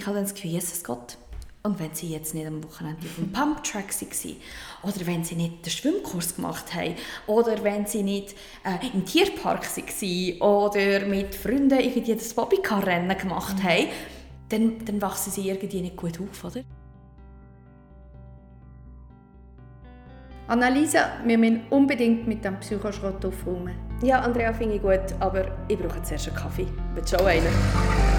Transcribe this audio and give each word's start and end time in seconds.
ich 0.00 0.06
habe 0.06 0.16
dann 0.16 0.24
das 0.24 0.34
Gefühl, 0.34 0.52
Jesus 0.52 0.82
Gott, 0.82 1.18
und 1.62 1.78
wenn 1.78 1.92
sie 1.92 2.08
jetzt 2.08 2.34
nicht 2.34 2.46
am 2.46 2.64
Wochenende 2.64 3.02
auf 3.06 3.16
dem 3.16 3.32
Pumptrack 3.32 3.88
waren, 4.00 4.36
oder 4.82 5.06
wenn 5.06 5.24
sie 5.24 5.34
nicht 5.34 5.66
den 5.66 5.70
Schwimmkurs 5.70 6.36
gemacht 6.36 6.74
haben, 6.74 6.94
oder 7.26 7.62
wenn 7.62 7.84
sie 7.84 8.02
nicht 8.02 8.34
äh, 8.64 8.86
im 8.94 9.04
Tierpark 9.04 9.66
waren, 9.76 10.40
oder 10.40 11.06
mit 11.06 11.34
Freunden 11.34 11.78
irgendwie 11.78 12.14
das 12.14 12.32
Bobbycar-Rennen 12.32 13.18
gemacht 13.18 13.58
mhm. 13.58 13.62
haben, 13.62 13.86
dann, 14.48 14.84
dann 14.86 15.02
wachsen 15.02 15.32
sie 15.32 15.50
irgendwie 15.50 15.82
nicht 15.82 15.98
gut 15.98 16.18
auf, 16.18 16.44
oder? 16.44 16.64
Annalisa, 20.48 21.10
wir 21.26 21.36
müssen 21.36 21.60
unbedingt 21.68 22.26
mit 22.26 22.42
dem 22.42 22.58
Psychoschrott 22.58 23.22
aufräumen. 23.24 23.74
Ja, 24.02 24.20
Andrea, 24.20 24.54
finde 24.54 24.76
ich 24.76 24.82
gut, 24.82 25.14
aber 25.20 25.44
ich 25.68 25.78
brauche 25.78 26.02
zuerst 26.02 26.26
einen 26.28 26.36
Kaffee. 26.36 26.66
Willst 26.94 27.12
du 27.12 27.18
auch 27.18 27.26
einen? 27.26 28.09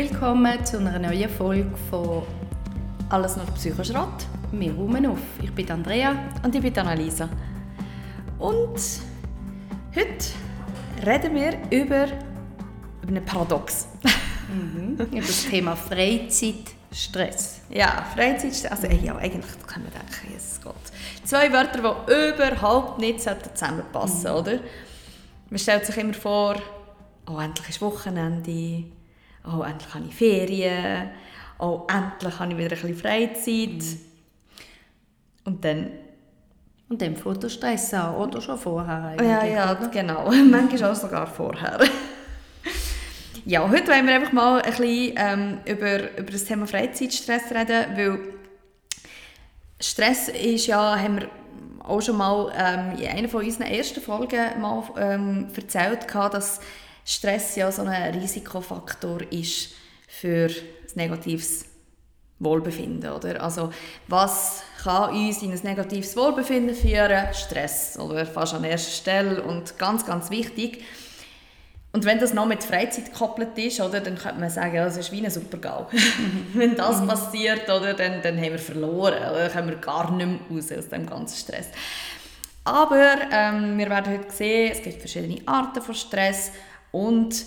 Willkommen 0.00 0.64
zu 0.64 0.78
einer 0.78 0.98
neuen 0.98 1.28
Folge 1.28 1.70
von 1.90 2.22
Alles 3.10 3.36
noch 3.36 3.54
Psychoschrott. 3.54 4.24
Wir 4.50 4.72
räumen 4.72 5.04
auf. 5.04 5.18
Ich 5.42 5.52
bin 5.52 5.70
Andrea. 5.70 6.14
Und 6.42 6.54
ich 6.54 6.62
bin 6.62 6.78
Annalisa. 6.78 7.28
Und 8.38 8.80
heute 9.94 11.04
reden 11.04 11.34
wir 11.34 11.52
über, 11.70 12.06
über 13.02 13.08
einen 13.08 13.22
Paradox. 13.26 13.88
Mhm. 14.48 14.94
über 14.94 15.20
das 15.20 15.44
Thema 15.44 15.76
Freizeitstress. 15.76 17.60
Ja, 17.68 18.06
Freizeitstress. 18.14 18.72
Also 18.72 18.86
ja, 18.86 19.16
eigentlich 19.16 19.66
kann 19.66 19.82
man 19.82 19.92
denken, 19.92 20.32
Jesus 20.32 20.62
Gott. 20.64 20.76
Zwei 21.24 21.52
Wörter, 21.52 21.78
die 22.08 22.34
überhaupt 22.34 23.00
nicht 23.00 23.20
zusammenpassen, 23.20 24.32
mhm. 24.32 24.38
oder? 24.38 24.60
Man 25.50 25.58
stellt 25.58 25.84
sich 25.84 25.98
immer 25.98 26.14
vor, 26.14 26.56
oh, 27.28 27.38
endlich 27.38 27.68
ist 27.68 27.82
Wochenende, 27.82 28.84
oh, 29.44 29.62
endlich 29.62 29.94
habe 29.94 30.04
ich 30.08 30.14
Ferien, 30.14 31.10
oh, 31.58 31.86
endlich 31.88 32.38
habe 32.38 32.52
ich 32.52 32.58
wieder 32.58 32.76
ein 32.76 32.82
bisschen 32.82 32.96
Freizeit. 32.96 33.68
Mhm. 33.68 34.00
Und 35.44 35.64
dann 35.64 35.90
und 36.90 37.00
dann 37.00 37.14
fängt 37.14 37.40
der 37.40 37.48
Stress 37.48 37.94
an, 37.94 38.16
oder 38.16 38.40
schon 38.40 38.58
vorher 38.58 39.04
eigentlich. 39.04 39.28
Ja, 39.28 39.44
ja, 39.44 39.74
genau. 39.74 40.28
Manchmal 40.50 40.90
auch 40.90 40.96
sogar 40.96 41.24
vorher. 41.24 41.78
ja, 43.44 43.68
heute 43.68 43.86
wollen 43.86 44.06
wir 44.08 44.14
einfach 44.16 44.32
mal 44.32 44.60
ein 44.60 44.70
bisschen 44.70 45.12
ähm, 45.16 45.58
über, 45.66 46.18
über 46.18 46.32
das 46.32 46.44
Thema 46.44 46.66
Freizeitstress 46.66 47.52
reden, 47.52 47.96
weil 47.96 48.18
Stress 49.78 50.30
ist 50.30 50.66
ja, 50.66 50.98
haben 50.98 51.20
wir 51.20 51.28
auch 51.84 52.02
schon 52.02 52.16
mal 52.16 52.52
ähm, 52.56 52.98
in 52.98 53.06
einer 53.06 53.28
von 53.28 53.44
unseren 53.44 53.68
ersten 53.68 54.00
Folgen 54.00 54.60
mal 54.60 54.82
ähm, 54.98 55.46
erzählt, 55.56 56.06
dass 56.12 56.60
Stress 57.04 57.56
ja 57.56 57.70
so 57.72 57.82
ein 57.82 58.14
Risikofaktor 58.14 59.20
ist 59.30 59.70
für 60.06 60.48
ein 60.48 60.54
negatives 60.94 61.64
Wohlbefinden. 62.40 63.12
Oder? 63.12 63.42
Also, 63.42 63.72
was 64.08 64.62
kann 64.82 65.14
uns 65.14 65.42
in 65.42 65.52
ein 65.52 65.60
negatives 65.62 66.16
Wohlbefinden 66.16 66.74
führen? 66.74 67.32
Stress, 67.34 67.98
oder 67.98 68.26
fast 68.26 68.54
an 68.54 68.64
erster 68.64 68.90
Stelle 68.90 69.42
und 69.42 69.78
ganz, 69.78 70.04
ganz 70.04 70.30
wichtig. 70.30 70.84
Und 71.92 72.04
wenn 72.04 72.20
das 72.20 72.32
noch 72.32 72.46
mit 72.46 72.62
Freizeit 72.62 73.06
gekoppelt 73.12 73.58
ist, 73.58 73.80
oder, 73.80 74.00
dann 74.00 74.16
könnte 74.16 74.40
man 74.40 74.48
sagen, 74.48 74.76
ja, 74.76 74.84
das 74.84 74.96
ist 74.96 75.10
wie 75.10 75.24
ein 75.24 75.30
Supergau. 75.30 75.88
wenn 76.54 76.76
das 76.76 77.00
mhm. 77.00 77.08
passiert, 77.08 77.68
oder, 77.68 77.94
dann, 77.94 78.22
dann 78.22 78.36
haben 78.36 78.52
wir 78.52 78.58
verloren. 78.58 79.18
Oder 79.18 79.48
dann 79.48 79.52
kommen 79.52 79.68
wir 79.70 79.76
gar 79.76 80.10
nicht 80.12 80.26
mehr 80.26 80.38
raus 80.50 80.72
aus 80.72 80.88
dem 80.88 81.06
ganzen 81.06 81.36
Stress. 81.36 81.68
Aber 82.62 83.16
ähm, 83.32 83.76
wir 83.76 83.90
werden 83.90 84.12
heute 84.12 84.30
sehen, 84.30 84.72
es 84.72 84.82
gibt 84.82 85.00
verschiedene 85.00 85.40
Arten 85.46 85.82
von 85.82 85.94
Stress 85.94 86.52
und 86.92 87.44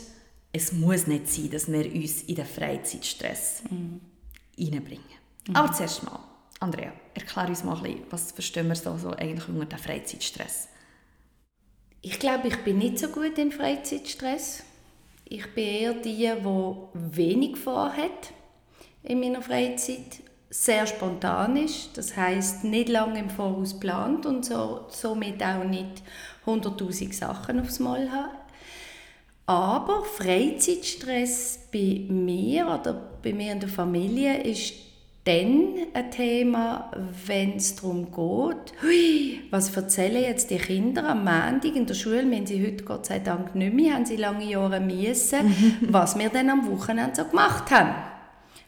es 0.51 0.71
muss 0.71 1.07
nicht 1.07 1.27
sein, 1.29 1.51
dass 1.51 1.71
wir 1.71 1.85
uns 1.93 2.23
in 2.23 2.35
den 2.35 2.45
Freizeitstress 2.45 3.63
mhm 3.69 4.01
reinbringen. 4.57 5.03
Mhm. 5.47 5.55
Aber 5.55 5.71
zuerst 5.71 6.03
mal, 6.03 6.19
Andrea, 6.59 6.91
erklär 7.13 7.47
uns 7.47 7.63
mal 7.63 7.77
ein 7.77 7.83
bisschen, 7.83 8.05
was 8.09 8.31
verstehen 8.31 8.67
wir 8.67 8.75
so, 8.75 8.97
so 8.97 9.11
eigentlich 9.11 9.47
unter 9.47 9.65
dem 9.65 9.79
Freizeitstress? 9.79 10.69
Ich 12.01 12.19
glaube, 12.19 12.49
ich 12.49 12.57
bin 12.63 12.79
nicht 12.79 12.99
so 12.99 13.07
gut 13.07 13.37
im 13.37 13.51
Freizeitstress. 13.51 14.63
Ich 15.25 15.53
bin 15.53 15.65
eher 15.65 15.93
die, 15.93 16.17
die 16.17 16.83
wenig 16.93 17.57
vorhat 17.57 18.33
in 19.03 19.19
meiner 19.19 19.41
Freizeit, 19.41 20.21
sehr 20.49 20.85
spontan 20.85 21.57
ist, 21.57 21.97
das 21.97 22.15
heißt 22.15 22.63
nicht 22.63 22.87
lange 22.87 23.19
im 23.19 23.29
Voraus 23.29 23.79
plant 23.79 24.27
und 24.27 24.45
so, 24.45 24.85
somit 24.89 25.41
auch 25.41 25.63
nicht 25.63 26.03
100'000 26.45 27.11
Sachen 27.11 27.59
aufs 27.59 27.79
Mal 27.79 28.11
hat. 28.11 28.42
Aber 29.45 30.03
Freizeitstress 30.05 31.59
bei 31.71 32.05
mir 32.07 32.65
oder 32.65 32.93
bei 33.21 33.33
mir 33.33 33.51
in 33.51 33.59
der 33.59 33.69
Familie 33.69 34.41
ist 34.41 34.73
dann 35.25 35.75
ein 35.93 36.11
Thema, 36.11 36.91
wenn 37.25 37.55
es 37.55 37.75
darum 37.75 38.05
geht, 38.05 38.73
hui, 38.81 39.39
was 39.51 39.75
erzählen 39.75 40.21
jetzt 40.21 40.49
die 40.49 40.57
Kinder 40.57 41.07
am 41.07 41.19
Montag 41.19 41.75
in 41.75 41.85
der 41.85 41.93
Schule, 41.93 42.29
wenn 42.29 42.45
sie 42.45 42.65
heute 42.65 42.83
Gott 42.83 43.05
sei 43.05 43.19
Dank 43.19 43.55
nicht 43.55 43.73
mehr, 43.73 43.95
haben 43.95 44.05
sie 44.05 44.17
lange 44.17 44.45
Jahre 44.45 44.81
müssen, 44.81 45.77
was 45.89 46.17
wir 46.17 46.29
dann 46.29 46.49
am 46.49 46.69
Wochenende 46.69 47.15
so 47.15 47.25
gemacht 47.25 47.71
haben. 47.71 47.95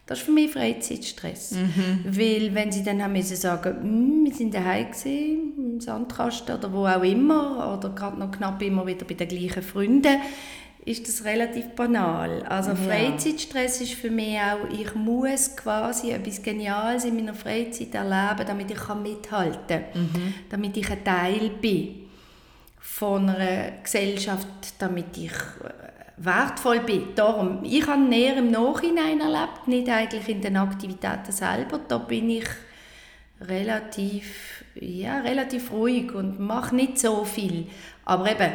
Das 0.06 0.20
ist 0.20 0.26
für 0.26 0.32
mich 0.32 0.52
Freizeitstress. 0.52 1.54
Mhm. 1.54 2.06
Weil 2.06 2.54
wenn 2.54 2.72
sie 2.72 2.84
dann 2.84 3.02
haben 3.04 3.14
müssen 3.14 3.36
sagen, 3.36 3.82
hm, 3.82 4.26
wir 4.26 4.34
sind 4.34 4.54
daheim 4.54 4.92
gewesen, 4.92 5.54
im 5.58 5.82
Sandkasten 5.82 6.58
oder 6.58 6.72
wo 6.72 6.86
auch 6.86 7.04
immer, 7.04 7.76
oder 7.78 7.90
gerade 7.90 8.18
noch 8.18 8.32
knapp 8.32 8.62
immer 8.62 8.86
wieder 8.86 9.04
bei 9.04 9.16
den 9.16 9.28
gleichen 9.28 9.64
Freunden, 9.64 10.22
ist 10.86 11.08
das 11.08 11.26
relativ 11.26 11.70
banal. 11.70 12.44
Also 12.44 12.72
ja. 12.72 12.76
Freizeitstress 12.76 13.82
ist 13.82 13.94
für 13.94 14.12
mich 14.12 14.38
auch, 14.40 14.70
ich 14.72 14.94
muss 14.94 15.56
quasi 15.56 16.12
etwas 16.12 16.42
Geniales 16.42 17.06
in 17.06 17.16
meiner 17.16 17.34
Freizeit 17.34 17.96
erleben, 17.96 18.46
damit 18.46 18.70
ich 18.70 18.96
mithalten 18.96 19.68
kann, 19.68 20.02
mhm. 20.02 20.34
damit 20.50 20.78
ich 20.78 20.90
ein 20.92 21.04
Teil 21.04 21.50
bin 21.60 22.06
von 22.80 23.30
einer 23.30 23.72
Gesellschaft, 23.84 24.48
damit 24.78 25.18
ich 25.18 25.32
äh, 25.32 25.74
wertvoll 26.18 26.82
bin. 26.82 27.16
Darum, 27.16 27.64
ich 27.64 27.86
habe 27.88 28.02
näher 28.02 28.38
im 28.38 28.52
Nachhinein 28.52 29.20
erlebt, 29.20 29.68
nicht 29.68 29.90
eigentlich 29.90 30.30
in 30.30 30.42
den 30.42 30.56
Aktivitäten 30.56 31.32
selber. 31.32 31.80
Da 31.88 31.98
bin 31.98 32.30
ich 32.30 32.48
relativ, 33.42 34.64
ja, 34.76 35.20
relativ 35.22 35.72
ruhig 35.72 36.14
und 36.14 36.40
mache 36.40 36.76
nicht 36.76 37.00
so 37.00 37.26
viel. 37.26 37.68
Aber 38.06 38.32
eben, 38.32 38.52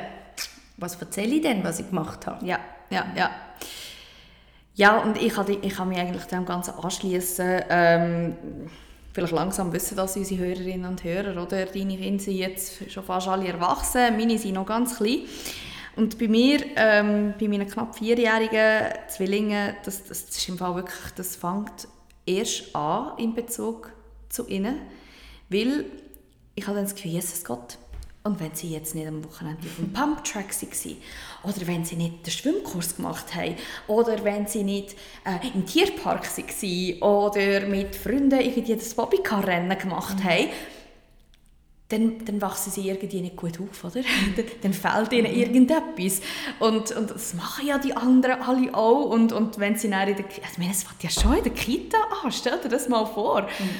was 0.81 1.01
erzähle 1.01 1.37
ich 1.37 1.43
denn, 1.43 1.63
was 1.63 1.81
ich 1.81 1.89
gemacht 1.89 2.27
habe? 2.27 2.45
Ja, 2.45 2.59
ja, 2.91 3.07
ja. 3.17 3.31
Ja, 4.75 4.99
und 4.99 5.21
ich 5.21 5.35
kann, 5.35 5.47
ich 5.49 5.75
kann 5.75 5.89
mich 5.89 5.99
eigentlich 5.99 6.25
dem 6.25 6.47
Ganzen 6.47 6.75
anschließen. 6.75 7.63
Ähm, 7.69 8.37
vielleicht 9.13 9.33
langsam 9.33 9.73
wissen 9.73 9.97
das 9.97 10.17
unsere 10.17 10.41
Hörerinnen 10.41 10.89
und 10.89 11.05
Hörer, 11.05 11.43
oder? 11.43 11.67
Deine 11.67 11.97
Kinder 11.97 12.23
sind 12.23 12.37
jetzt 12.37 12.91
schon 12.91 13.05
fast 13.05 13.29
alle 13.29 13.49
erwachsen, 13.49 14.17
meine 14.17 14.39
sind 14.39 14.55
noch 14.55 14.67
ganz 14.67 14.97
klein. 14.97 15.25
Und 15.97 16.19
bei 16.19 16.29
mir, 16.29 16.61
ähm, 16.77 17.35
bei 17.39 17.49
meinen 17.49 17.69
knapp 17.69 17.97
vierjährigen 17.97 18.95
Zwillingen, 19.09 19.75
das, 19.85 20.05
das, 20.05 20.23
ist 20.23 20.49
im 20.49 20.57
Fall 20.57 20.77
wirklich, 20.77 21.13
das 21.17 21.37
fängt 21.37 21.89
erst 22.25 22.75
an 22.75 23.19
in 23.19 23.35
Bezug 23.35 23.93
zu 24.29 24.47
ihnen, 24.47 24.77
weil 25.49 25.87
ich 26.55 26.67
habe 26.67 26.77
dann 26.77 26.85
das 26.85 26.95
Gefühl, 26.95 27.11
Jesus 27.13 27.45
Gott, 27.45 27.77
und 28.23 28.39
wenn 28.39 28.55
sie 28.55 28.71
jetzt 28.71 28.95
nicht 28.95 29.07
am 29.07 29.25
Wochenende 29.25 29.67
auf 29.67 29.77
dem 29.77 29.93
Pumptrack 29.93 30.51
waren, 30.51 30.97
oder 31.43 31.67
wenn 31.67 31.85
sie 31.87 31.97
nicht 31.97 32.27
den 32.27 32.31
Schwimmkurs 32.31 32.97
gemacht 32.97 33.35
haben, 33.35 33.57
oder 33.87 34.23
wenn 34.25 34.47
sie 34.47 34.63
nicht 34.63 34.95
äh, 35.25 35.49
im 35.55 35.65
Tierpark 35.65 36.29
waren, 36.37 37.03
oder 37.03 37.67
mit 37.67 37.97
Freunden 37.97 38.39
irgendwie 38.41 38.77
das 38.77 38.93
Bobbycar-Rennen 38.95 39.79
gemacht 39.79 40.19
mhm. 40.19 40.25
haben, 40.25 40.49
dann, 41.89 42.25
dann 42.25 42.41
wachsen 42.41 42.71
sie 42.71 42.89
irgendwie 42.89 43.23
nicht 43.23 43.37
gut 43.37 43.59
auf, 43.59 43.85
oder? 43.85 44.03
dann, 44.63 44.73
fehlt 44.75 45.13
ihnen 45.13 45.33
mhm. 45.33 45.41
irgendetwas. 45.41 46.21
Und, 46.59 46.93
und 46.93 47.11
das 47.11 47.35
machen 47.35 47.67
ja 47.67 47.79
die 47.79 47.97
anderen 47.97 48.43
alle 48.43 48.75
auch. 48.75 49.07
Und, 49.07 49.33
und 49.33 49.59
wenn 49.59 49.77
sie 49.77 49.91
dann 49.91 50.09
in 50.09 50.17
der 50.17 50.27
Kita, 50.27 50.47
also 50.47 50.71
es 50.71 50.83
fängt 50.85 51.03
ja 51.03 51.11
schon 51.11 51.39
in 51.39 51.45
der 51.45 51.53
Kita 51.53 51.97
an, 52.23 52.31
stell 52.31 52.59
dir 52.61 52.69
das 52.69 52.89
mal 52.89 53.07
vor. 53.07 53.43
Mhm. 53.43 53.71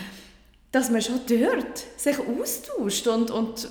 Dass 0.73 0.91
man 0.91 1.03
schon 1.03 1.21
dort 1.29 1.85
sich 1.97 2.17
austauscht 2.19 3.07
und, 3.07 3.31
und 3.31 3.69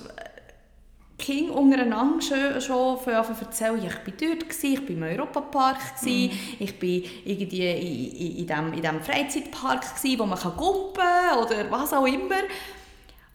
Kinder 1.20 1.54
untereinander 1.54 2.20
schon, 2.20 2.60
schon 2.60 2.98
erzählen, 3.06 3.78
ich 3.78 3.94
war 3.94 4.14
dort, 4.18 4.48
gewesen, 4.48 4.72
ich 4.72 4.82
war 4.82 4.90
im 4.90 5.02
Europapark, 5.02 6.00
gewesen, 6.00 6.34
mm. 6.34 6.62
ich 6.62 6.82
war 6.82 7.10
irgendwie 7.24 7.66
in, 7.66 8.16
in, 8.16 8.36
in, 8.38 8.46
dem, 8.46 8.72
in 8.72 8.82
dem 8.82 9.00
Freizeitpark, 9.00 9.96
gewesen, 9.96 10.18
wo 10.18 10.26
man 10.26 10.38
kann 10.38 10.56
gumpen 10.56 11.02
kann 11.02 11.38
oder 11.38 11.70
was 11.70 11.92
auch 11.92 12.06
immer. 12.06 12.42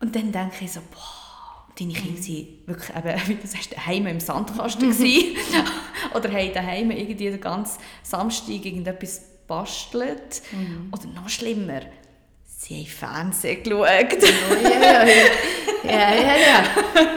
Und 0.02 0.16
dann 0.16 0.32
denke 0.32 0.66
ich 0.66 0.72
so, 0.72 0.82
boah, 0.92 1.68
deine 1.78 1.94
Kinder 1.94 2.20
waren 2.20 2.42
mm. 2.42 2.68
wirklich, 2.68 2.98
eben, 2.98 3.28
wie 3.28 3.36
du 3.36 3.48
sagst, 3.48 3.74
daheim 3.74 4.08
im 4.08 4.20
Sandkasten 4.20 4.90
oder 6.14 6.31
haben 6.31 6.54
daheim 6.54 6.92
irgendwie 6.92 7.30
den 7.30 7.40
ganzen 7.40 7.80
Samstag 8.04 8.50
irgendetwas 8.50 9.22
bastelt. 9.48 10.42
Mm. 10.52 10.94
Oder 10.94 11.08
noch 11.14 11.30
schlimmer, 11.30 11.81
Sie 12.68 12.78
haben 12.78 12.88
Fernsehen 12.88 13.62
geschaut. 13.62 13.88
Ja, 14.64 14.70
ja, 14.70 15.04
ja. 15.04 15.14
ja, 15.84 16.16
ja, 16.16 16.36
ja. 16.36 17.16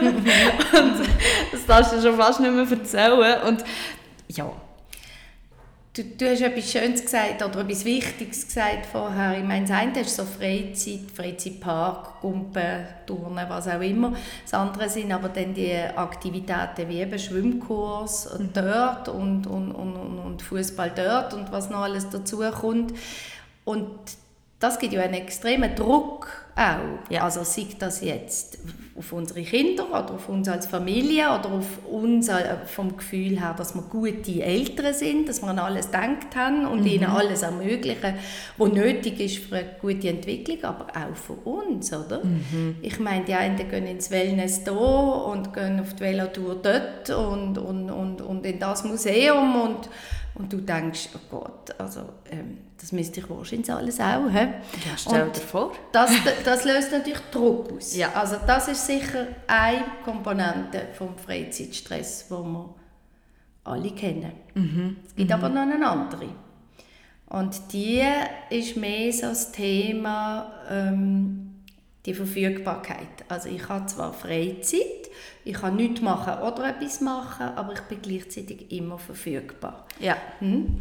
und 0.79 1.09
das 1.51 1.65
darfst 1.65 1.93
du 1.93 2.01
schon 2.03 2.15
fast 2.17 2.39
nicht 2.39 2.53
mehr 2.53 2.69
erzählen. 2.69 3.41
Und 3.41 3.63
ja, 4.27 4.51
Du, 5.91 6.03
du 6.03 6.29
hast 6.29 6.41
etwas 6.41 6.71
Schönes 6.71 7.01
gesagt 7.01 7.43
oder 7.43 7.61
etwas 7.61 7.83
Wichtiges 7.83 8.45
gesagt 8.45 8.85
vorher. 8.85 9.39
Ich 9.39 9.43
meine, 9.43 9.65
das 9.65 9.75
eine 9.75 9.99
ist 10.01 10.15
so 10.15 10.23
Freizeit, 10.23 11.09
Freizeitpark, 11.13 12.21
Gumpen, 12.21 12.85
Turnen, 13.07 13.49
was 13.49 13.67
auch 13.67 13.81
immer. 13.81 14.13
Das 14.43 14.53
andere 14.53 14.87
sind 14.87 15.11
aber 15.11 15.29
dann 15.29 15.55
die 15.55 15.73
Aktivitäten 15.73 16.87
wie 16.87 16.99
eben 16.99 17.17
Schwimmkurs 17.17 18.29
mhm. 18.37 18.49
dort 18.53 19.09
und, 19.09 19.47
und, 19.47 19.71
und, 19.71 20.19
und 20.19 20.41
Fußball 20.43 20.91
dort 20.95 21.33
und 21.33 21.51
was 21.51 21.71
noch 21.71 21.81
alles 21.81 22.07
dazu 22.07 22.37
kommt. 22.51 22.93
Und 23.65 23.89
das 24.59 24.77
gibt 24.77 24.91
ja 24.91 25.01
einen 25.01 25.13
extremen 25.13 25.73
Druck 25.73 26.27
auch. 26.55 27.09
Ja. 27.09 27.23
Also 27.23 27.43
sei 27.43 27.67
das 27.79 28.01
jetzt 28.01 28.57
auf 28.97 29.13
unsere 29.13 29.41
Kinder 29.43 29.87
oder 29.87 30.15
auf 30.15 30.27
uns 30.27 30.49
als 30.49 30.67
Familie 30.67 31.27
oder 31.27 31.53
auf 31.53 31.85
uns 31.89 32.27
äh, 32.27 32.57
vom 32.65 32.97
Gefühl 32.97 33.39
her, 33.39 33.55
dass 33.57 33.73
wir 33.73 33.83
gute 33.83 34.43
Eltern 34.43 34.93
sind, 34.93 35.29
dass 35.29 35.41
wir 35.41 35.47
an 35.47 35.59
alles 35.59 35.85
gedacht 35.85 36.35
haben 36.35 36.67
und 36.67 36.81
mhm. 36.81 36.87
ihnen 36.87 37.05
alles 37.05 37.43
ermöglichen, 37.43 38.15
was 38.57 38.73
nötig 38.73 39.21
ist 39.21 39.37
für 39.37 39.55
eine 39.55 39.69
gute 39.79 40.09
Entwicklung, 40.09 40.61
aber 40.63 40.87
auch 40.87 41.15
für 41.15 41.33
uns, 41.49 41.93
oder? 41.93 42.25
Mhm. 42.25 42.75
Ich 42.81 42.99
meine, 42.99 43.23
die 43.23 43.35
einen 43.35 43.69
gehen 43.69 43.87
ins 43.87 44.11
Wellness 44.11 44.63
hier 44.65 44.73
und 44.73 45.53
gehen 45.53 45.79
auf 45.79 45.93
die 45.93 46.01
Velotour 46.01 46.55
dort 46.61 47.09
und, 47.09 47.57
und, 47.57 47.89
und, 47.89 48.21
und 48.21 48.45
in 48.45 48.59
das 48.59 48.83
Museum 48.83 49.61
und 49.61 49.89
und 50.35 50.53
du 50.53 50.57
denkst, 50.57 51.09
oh 51.15 51.19
Gott, 51.29 51.75
also, 51.77 52.01
ähm, 52.31 52.68
das 52.79 52.91
müsste 52.91 53.19
ich 53.19 53.29
wahrscheinlich 53.29 53.71
alles 53.71 53.99
auch. 53.99 54.29
He? 54.29 54.37
Ja, 54.37 54.97
stell 54.97 55.29
dir 55.29 55.39
vor. 55.39 55.73
Das, 55.91 56.11
das 56.45 56.63
löst 56.63 56.91
natürlich 56.91 57.19
Druck 57.31 57.73
aus. 57.73 57.95
Ja. 57.95 58.13
Also 58.13 58.37
das 58.47 58.67
ist 58.69 58.85
sicher 58.85 59.27
eine 59.47 59.83
Komponente 60.05 60.87
vom 60.93 61.17
Freizeitstress, 61.17 62.25
wo 62.29 62.43
wir 62.43 62.75
alle 63.65 63.91
kennen. 63.91 64.31
Mhm. 64.53 64.97
Es 65.05 65.15
gibt 65.15 65.29
mhm. 65.29 65.35
aber 65.35 65.49
noch 65.49 65.61
eine 65.61 65.87
andere. 65.87 66.29
Und 67.27 67.73
die 67.73 68.03
ist 68.49 68.77
mehr 68.77 69.11
so 69.13 69.27
das 69.27 69.51
Thema 69.51 70.51
ähm, 70.69 71.63
die 72.05 72.13
Verfügbarkeit. 72.13 73.25
Also 73.27 73.49
ich 73.49 73.67
habe 73.69 73.85
zwar 73.85 74.13
Freizeit, 74.13 75.09
ich 75.43 75.53
kann 75.53 75.75
nichts 75.75 76.01
machen 76.01 76.41
oder 76.41 76.69
etwas 76.69 77.01
machen, 77.01 77.47
aber 77.55 77.73
ich 77.73 77.81
bin 77.81 78.01
gleichzeitig 78.01 78.71
immer 78.71 78.97
verfügbar. 78.97 79.85
Ja. 79.99 80.17
Hm? 80.39 80.79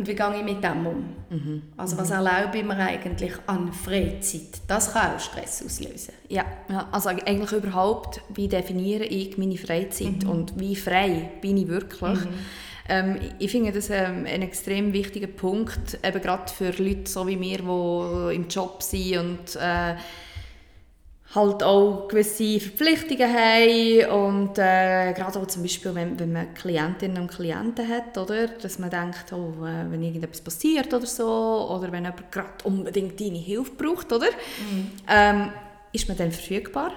Und 0.00 0.08
wie 0.08 0.14
gehe 0.14 0.34
ich 0.34 0.42
mit 0.42 0.64
dem 0.64 0.86
um? 0.86 1.04
Mhm. 1.28 1.62
Also 1.76 1.98
was 1.98 2.10
erlaube 2.10 2.56
ich 2.56 2.64
mir 2.64 2.78
eigentlich 2.78 3.34
an 3.46 3.70
Freizeit? 3.70 4.62
Das 4.66 4.94
kann 4.94 5.14
auch 5.14 5.20
Stress 5.20 5.62
auslösen. 5.62 6.14
Ja, 6.30 6.42
ja 6.70 6.88
also 6.90 7.10
eigentlich 7.10 7.52
überhaupt, 7.52 8.22
wie 8.34 8.48
definiere 8.48 9.04
ich 9.04 9.36
meine 9.36 9.58
Freizeit 9.58 10.24
mhm. 10.24 10.30
und 10.30 10.58
wie 10.58 10.74
frei 10.74 11.32
bin 11.42 11.58
ich 11.58 11.68
wirklich? 11.68 12.18
Mhm. 12.18 12.28
Ähm, 12.88 13.18
ich 13.38 13.50
finde 13.50 13.72
das 13.72 13.90
ähm, 13.90 14.24
ein 14.26 14.40
extrem 14.40 14.94
wichtiger 14.94 15.26
Punkt, 15.26 15.98
eben 16.02 16.22
gerade 16.22 16.50
für 16.50 16.70
Leute 16.70 17.10
so 17.10 17.26
wie 17.26 17.36
mir, 17.36 17.58
die 17.58 18.36
im 18.36 18.48
Job 18.48 18.82
sind 18.82 19.18
und 19.18 19.56
äh, 19.56 19.96
halt 21.34 21.62
auch 21.62 22.08
gewisse 22.08 22.58
Verpflichtungen 22.58 23.32
haben 23.32 24.10
und 24.10 24.58
äh, 24.58 25.12
gerade 25.12 25.38
auch 25.38 25.46
zum 25.46 25.62
Beispiel, 25.62 25.94
wenn, 25.94 26.18
wenn 26.18 26.32
man 26.32 26.52
Klientinnen 26.54 27.22
und 27.22 27.30
Klienten 27.30 27.88
hat, 27.88 28.18
oder, 28.18 28.48
dass 28.48 28.80
man 28.80 28.90
denkt, 28.90 29.32
oh, 29.32 29.64
äh, 29.64 29.88
wenn 29.90 30.02
irgendetwas 30.02 30.40
passiert 30.40 30.92
oder 30.92 31.06
so, 31.06 31.68
oder 31.70 31.92
wenn 31.92 32.04
jemand 32.04 32.32
gerade 32.32 32.64
unbedingt 32.64 33.20
deine 33.20 33.38
Hilfe 33.38 33.70
braucht, 33.72 34.12
oder, 34.12 34.26
mhm. 34.26 34.90
ähm, 35.08 35.52
ist 35.92 36.08
man 36.08 36.16
dann 36.16 36.32
verfügbar? 36.32 36.92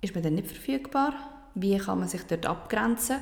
Ist 0.00 0.14
man 0.14 0.24
dann 0.24 0.34
nicht 0.34 0.48
verfügbar? 0.48 1.12
Wie 1.54 1.76
kann 1.76 1.98
man 1.98 2.08
sich 2.08 2.22
dort 2.22 2.46
abgrenzen? 2.46 3.16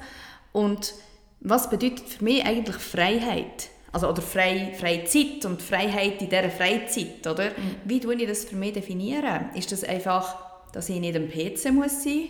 Und 0.53 0.95
was 1.41 1.69
bedeutet 1.69 2.09
für 2.09 2.23
mich 2.23 2.45
eigentlich 2.45 2.77
Freiheit? 2.77 3.71
Also, 3.95 4.09
oder 4.09 4.23
frei, 4.23 4.75
freie 4.77 5.05
Zeit 5.05 5.45
und 5.45 5.63
Freiheit 5.63 6.21
in 6.21 6.29
dieser 6.29 6.51
Freizeit, 6.51 7.25
oder? 7.29 7.51
Mhm. 7.51 7.77
Wie 7.85 8.01
tue 8.01 8.17
ich 8.17 8.27
das 8.27 8.45
für 8.45 8.57
mich 8.57 8.73
definieren? 8.73 9.51
Ist 9.55 9.71
das 9.71 9.85
einfach, 9.85 10.35
dass 10.73 10.89
ich 10.89 10.99
nicht 10.99 11.15
am 11.15 11.29
PC 11.29 11.73
muss 11.73 12.03
sein 12.03 12.27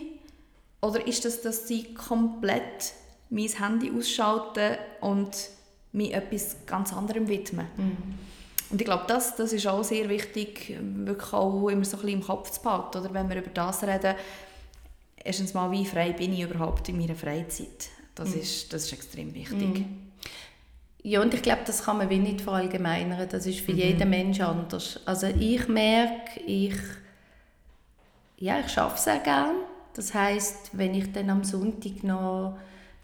Oder 0.82 1.06
ist 1.06 1.24
das, 1.24 1.40
dass 1.40 1.70
ich 1.70 1.94
komplett 1.94 2.92
mein 3.30 3.48
Handy 3.48 3.90
ausschalte 3.90 4.78
und 5.00 5.30
mich 5.92 6.12
etwas 6.12 6.58
ganz 6.66 6.92
anderem 6.92 7.28
widme? 7.28 7.64
Mhm. 7.78 7.96
Und 8.68 8.80
ich 8.82 8.84
glaube, 8.84 9.04
das, 9.08 9.34
das 9.36 9.54
ist 9.54 9.66
auch 9.66 9.84
sehr 9.84 10.10
wichtig, 10.10 10.76
wirklich 10.78 11.32
auch 11.32 11.68
immer 11.70 11.84
so 11.86 11.96
ein 11.96 12.02
bisschen 12.02 12.20
im 12.20 12.26
Kopf 12.26 12.50
zu 12.50 12.60
behalten, 12.60 12.98
oder 12.98 13.14
wenn 13.14 13.30
wir 13.30 13.38
über 13.38 13.50
das 13.54 13.82
reden. 13.84 14.16
Erstens 15.16 15.54
mal, 15.54 15.70
wie 15.70 15.86
frei 15.86 16.12
bin 16.12 16.34
ich 16.34 16.40
überhaupt 16.40 16.90
in 16.90 16.98
meiner 16.98 17.14
Freizeit? 17.14 17.88
Das, 18.14 18.34
mhm. 18.34 18.42
ist, 18.42 18.70
das 18.70 18.84
ist 18.84 18.92
extrem 18.92 19.32
wichtig. 19.32 19.78
Mhm. 19.78 20.04
Ja, 21.06 21.20
und 21.20 21.34
ich 21.34 21.42
glaube, 21.42 21.60
das 21.66 21.84
kann 21.84 21.98
man 21.98 22.08
wie 22.08 22.18
nicht 22.18 22.40
verallgemeinern. 22.40 23.28
Das 23.28 23.44
ist 23.44 23.60
für 23.60 23.72
mhm. 23.72 23.78
jeden 23.78 24.10
Mensch 24.10 24.40
anders. 24.40 24.98
Also 25.04 25.26
ich 25.26 25.68
merke, 25.68 26.40
ich, 26.46 26.74
ja, 28.38 28.60
ich 28.66 28.78
arbeite 28.78 29.00
sehr 29.02 29.18
gerne. 29.18 29.52
Das 29.94 30.14
heißt, 30.14 30.70
wenn 30.72 30.94
ich 30.94 31.12
dann 31.12 31.28
am 31.28 31.44
Sonntag 31.44 32.02
noch 32.02 32.56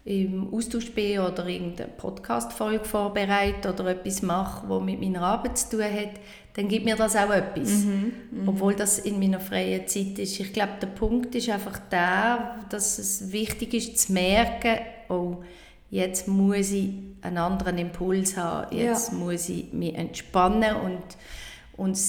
im 0.03 0.51
Austausch 0.51 0.91
bin 0.93 1.19
oder 1.19 1.45
irgendeine 1.45 1.89
Podcast-Folge 1.89 2.85
vorbereite 2.85 3.71
oder 3.71 3.91
etwas 3.91 4.23
mache, 4.23 4.67
was 4.67 4.81
mit 4.81 4.99
meiner 4.99 5.21
Arbeit 5.21 5.59
zu 5.59 5.77
tun 5.77 5.83
hat, 5.83 6.19
dann 6.55 6.67
gibt 6.67 6.85
mir 6.85 6.95
das 6.95 7.15
auch 7.15 7.29
etwas. 7.29 7.83
Mhm, 7.83 8.13
mh. 8.31 8.49
Obwohl 8.49 8.73
das 8.73 8.97
in 8.97 9.19
meiner 9.19 9.39
freien 9.39 9.87
Zeit 9.87 10.17
ist. 10.17 10.39
Ich 10.39 10.51
glaube, 10.51 10.73
der 10.81 10.87
Punkt 10.87 11.35
ist 11.35 11.49
einfach 11.49 11.77
der, 11.91 12.65
dass 12.69 12.97
es 12.97 13.31
wichtig 13.31 13.75
ist 13.75 13.99
zu 13.99 14.13
merken, 14.13 14.79
oh, 15.07 15.37
jetzt 15.91 16.27
muss 16.27 16.71
ich 16.71 16.89
einen 17.21 17.37
anderen 17.37 17.77
Impuls 17.77 18.35
haben, 18.35 18.75
jetzt 18.75 19.11
ja. 19.11 19.17
muss 19.17 19.49
ich 19.49 19.71
mich 19.73 19.93
entspannen 19.93 20.75
und, 20.77 21.03
und, 21.77 21.99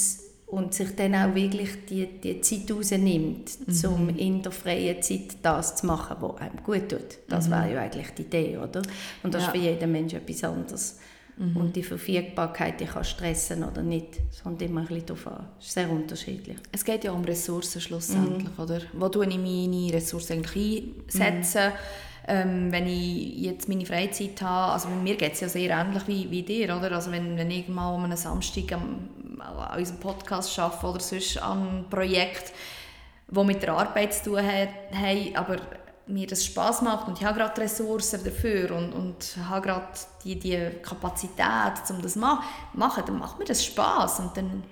und 0.47 0.73
sich 0.73 0.97
dann 0.97 1.15
auch 1.15 1.35
wirklich 1.35 1.85
die, 1.87 2.07
die 2.21 2.41
Zeit 2.41 2.71
rausnimmt, 2.75 3.51
mhm. 3.67 3.91
um 3.91 4.09
in 4.11 4.43
der 4.43 4.53
freien 4.53 5.03
Zeit 5.03 5.37
das 5.43 5.77
zu 5.77 5.87
machen, 5.87 6.17
was 6.21 6.41
einem 6.41 6.63
gut 6.65 6.89
tut. 6.89 7.19
Das 7.29 7.49
mhm. 7.49 7.53
wäre 7.53 7.75
ja 7.75 7.81
eigentlich 7.83 8.11
die 8.15 8.23
Idee, 8.23 8.57
oder? 8.57 8.83
Und 9.23 9.35
das 9.35 9.43
ja. 9.43 9.49
ist 9.49 9.57
für 9.57 9.63
jeden 9.63 9.93
Menschen 9.93 10.21
etwas 10.21 10.45
anderes. 10.45 10.99
Mhm. 11.37 11.57
Und 11.57 11.77
die 11.77 11.83
Verfügbarkeit, 11.83 12.81
die 12.81 12.85
kann 12.85 13.05
stressen 13.05 13.65
oder 13.65 13.83
nicht. 13.83 14.21
Es 14.31 14.43
kommt 14.43 14.63
immer 14.63 14.83
ein 14.83 14.87
bisschen 14.87 15.07
darauf 15.07 15.27
an. 15.27 15.49
Es 15.59 15.67
ist 15.67 15.75
sehr 15.75 15.91
unterschiedlich. 15.91 16.59
Es 16.71 16.85
geht 16.85 17.05
ja 17.05 17.13
um 17.13 17.25
Ressourcen 17.25 17.81
schlussendlich, 17.81 18.57
mhm. 18.57 18.63
oder? 18.63 18.81
Wo 18.93 19.09
tue 19.09 19.27
ich 19.27 19.39
meine 19.39 19.93
Ressourcen 19.93 20.35
eigentlich 20.35 20.95
einsetzen? 21.15 21.71
Mhm. 21.71 22.12
Ähm, 22.29 22.71
wenn 22.71 22.87
ich 22.87 23.39
jetzt 23.39 23.69
meine 23.69 23.85
Freizeit 23.85 24.41
habe, 24.43 24.73
also 24.73 24.89
mir 24.89 25.17
geht 25.17 25.33
es 25.33 25.41
ja 25.41 25.49
sehr 25.49 25.71
ähnlich 25.71 26.07
wie, 26.07 26.31
wie 26.31 26.43
dir, 26.43 26.77
oder? 26.77 26.93
Also 26.93 27.11
wenn, 27.11 27.37
wenn 27.37 27.51
ich 27.51 27.69
mal 27.69 27.93
um 27.95 28.05
einen 28.05 28.17
Samstag 28.17 28.73
am, 28.73 29.09
an 29.41 29.79
unserem 29.79 29.99
Podcast 29.99 30.57
arbeite 30.59 30.87
oder 30.87 31.01
sonst 31.01 31.43
an 31.43 31.69
einem 31.69 31.91
Projekt, 31.91 32.53
das 33.27 33.45
mit 33.45 33.63
der 33.63 33.75
Arbeit 33.75 34.15
zu 34.15 34.31
tun 34.31 34.47
hat, 34.47 34.69
hey, 34.93 35.33
aber 35.35 35.57
mir 36.07 36.27
das 36.27 36.45
Spaß 36.45 36.83
macht 36.83 37.09
und 37.09 37.19
ich 37.19 37.25
habe 37.25 37.39
gerade 37.39 37.61
Ressourcen 37.61 38.23
dafür 38.25 38.73
und, 38.73 38.93
und 38.93 39.37
habe 39.49 39.67
gerade 39.67 39.87
die, 40.25 40.39
die 40.39 40.71
Kapazität, 40.83 41.91
um 41.91 42.03
das 42.03 42.15
zu 42.15 42.19
machen, 42.19 43.05
dann 43.07 43.19
macht 43.19 43.39
mir 43.39 43.45
das 43.45 43.65
Spaß 43.65 44.21
und 44.21 44.37
dann 44.37 44.63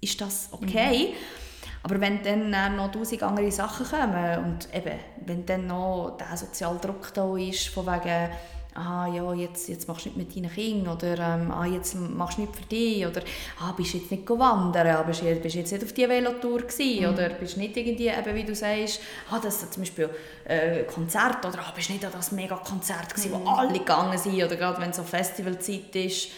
ist 0.00 0.20
das 0.20 0.48
okay. 0.52 1.08
Mhm. 1.08 1.41
Aber 1.82 2.00
wenn 2.00 2.22
dann 2.22 2.76
noch 2.76 2.92
tausend 2.92 3.22
andere 3.22 3.50
Sachen 3.50 3.86
kommen 3.86 4.44
und 4.44 4.68
eben, 4.74 4.98
wenn 5.26 5.44
dann 5.46 5.66
noch 5.66 6.16
der 6.18 6.36
soziale 6.36 6.78
Druck 6.78 7.12
da 7.14 7.36
ist, 7.36 7.68
von 7.68 7.86
wegen 7.86 8.30
ah 8.74 9.06
ja, 9.06 9.34
jetzt, 9.34 9.68
jetzt 9.68 9.86
machst 9.86 10.06
du 10.06 10.10
nicht 10.10 10.18
mit 10.18 10.36
deinen 10.36 10.52
Kindern 10.52 10.96
oder 10.96 11.18
ähm, 11.18 11.50
ah, 11.50 11.66
jetzt 11.66 11.94
machst 11.94 12.38
du 12.38 12.42
nicht 12.42 12.56
für 12.56 12.64
dich 12.64 13.06
oder 13.06 13.20
ah, 13.60 13.72
bist 13.72 13.92
du 13.92 13.98
jetzt 13.98 14.10
nicht 14.10 14.28
wandern, 14.28 14.86
ah, 14.86 15.02
bist, 15.02 15.22
du 15.22 15.34
bist 15.34 15.56
jetzt 15.56 15.72
nicht 15.72 15.84
auf 15.84 15.92
die 15.92 16.08
Velotour 16.08 16.60
gewesen 16.60 17.02
mhm. 17.02 17.12
oder 17.12 17.28
bist 17.30 17.56
nicht 17.56 17.76
irgendwie, 17.76 18.08
eben, 18.08 18.34
wie 18.34 18.44
du 18.44 18.54
sagst, 18.54 19.00
ah, 19.30 19.38
das 19.42 19.70
zum 19.70 19.82
Beispiel 19.82 20.08
äh, 20.44 20.84
Konzert 20.84 21.44
oder 21.44 21.58
ah, 21.58 21.72
bist 21.74 21.90
nicht 21.90 22.04
an 22.04 22.12
das 22.12 22.32
mega 22.32 22.56
Konzert 22.56 23.10
gewesen, 23.14 23.32
mhm. 23.32 23.44
wo 23.44 23.50
alle 23.50 23.78
gegangen 23.78 24.16
sind 24.16 24.42
oder 24.42 24.56
gerade 24.56 24.80
wenn 24.80 24.92
so 24.92 25.02
Festivalzeit 25.02 25.94
ist, 25.94 26.28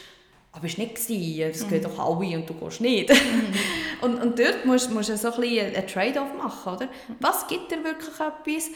ah, 0.54 0.60
bist 0.60 0.78
nicht 0.78 0.94
gewesen, 0.94 1.52
das 1.52 1.64
mhm. 1.64 1.68
gehen 1.68 1.82
doch 1.82 1.98
alle 1.98 2.38
und 2.38 2.48
du 2.48 2.54
gehst 2.54 2.80
nicht. 2.80 3.10
Mhm. 3.10 3.52
und, 4.02 4.22
und 4.22 4.38
dort 4.38 4.64
musst, 4.64 4.90
musst 4.90 5.08
du 5.08 5.16
so 5.16 5.32
ein 5.32 5.40
bisschen 5.40 5.74
einen 5.74 5.86
Trade-off 5.86 6.34
machen, 6.36 6.74
oder? 6.74 6.88
Was 7.20 7.46
gibt 7.46 7.70
dir 7.70 7.82
wirklich 7.82 8.14
etwas, 8.14 8.70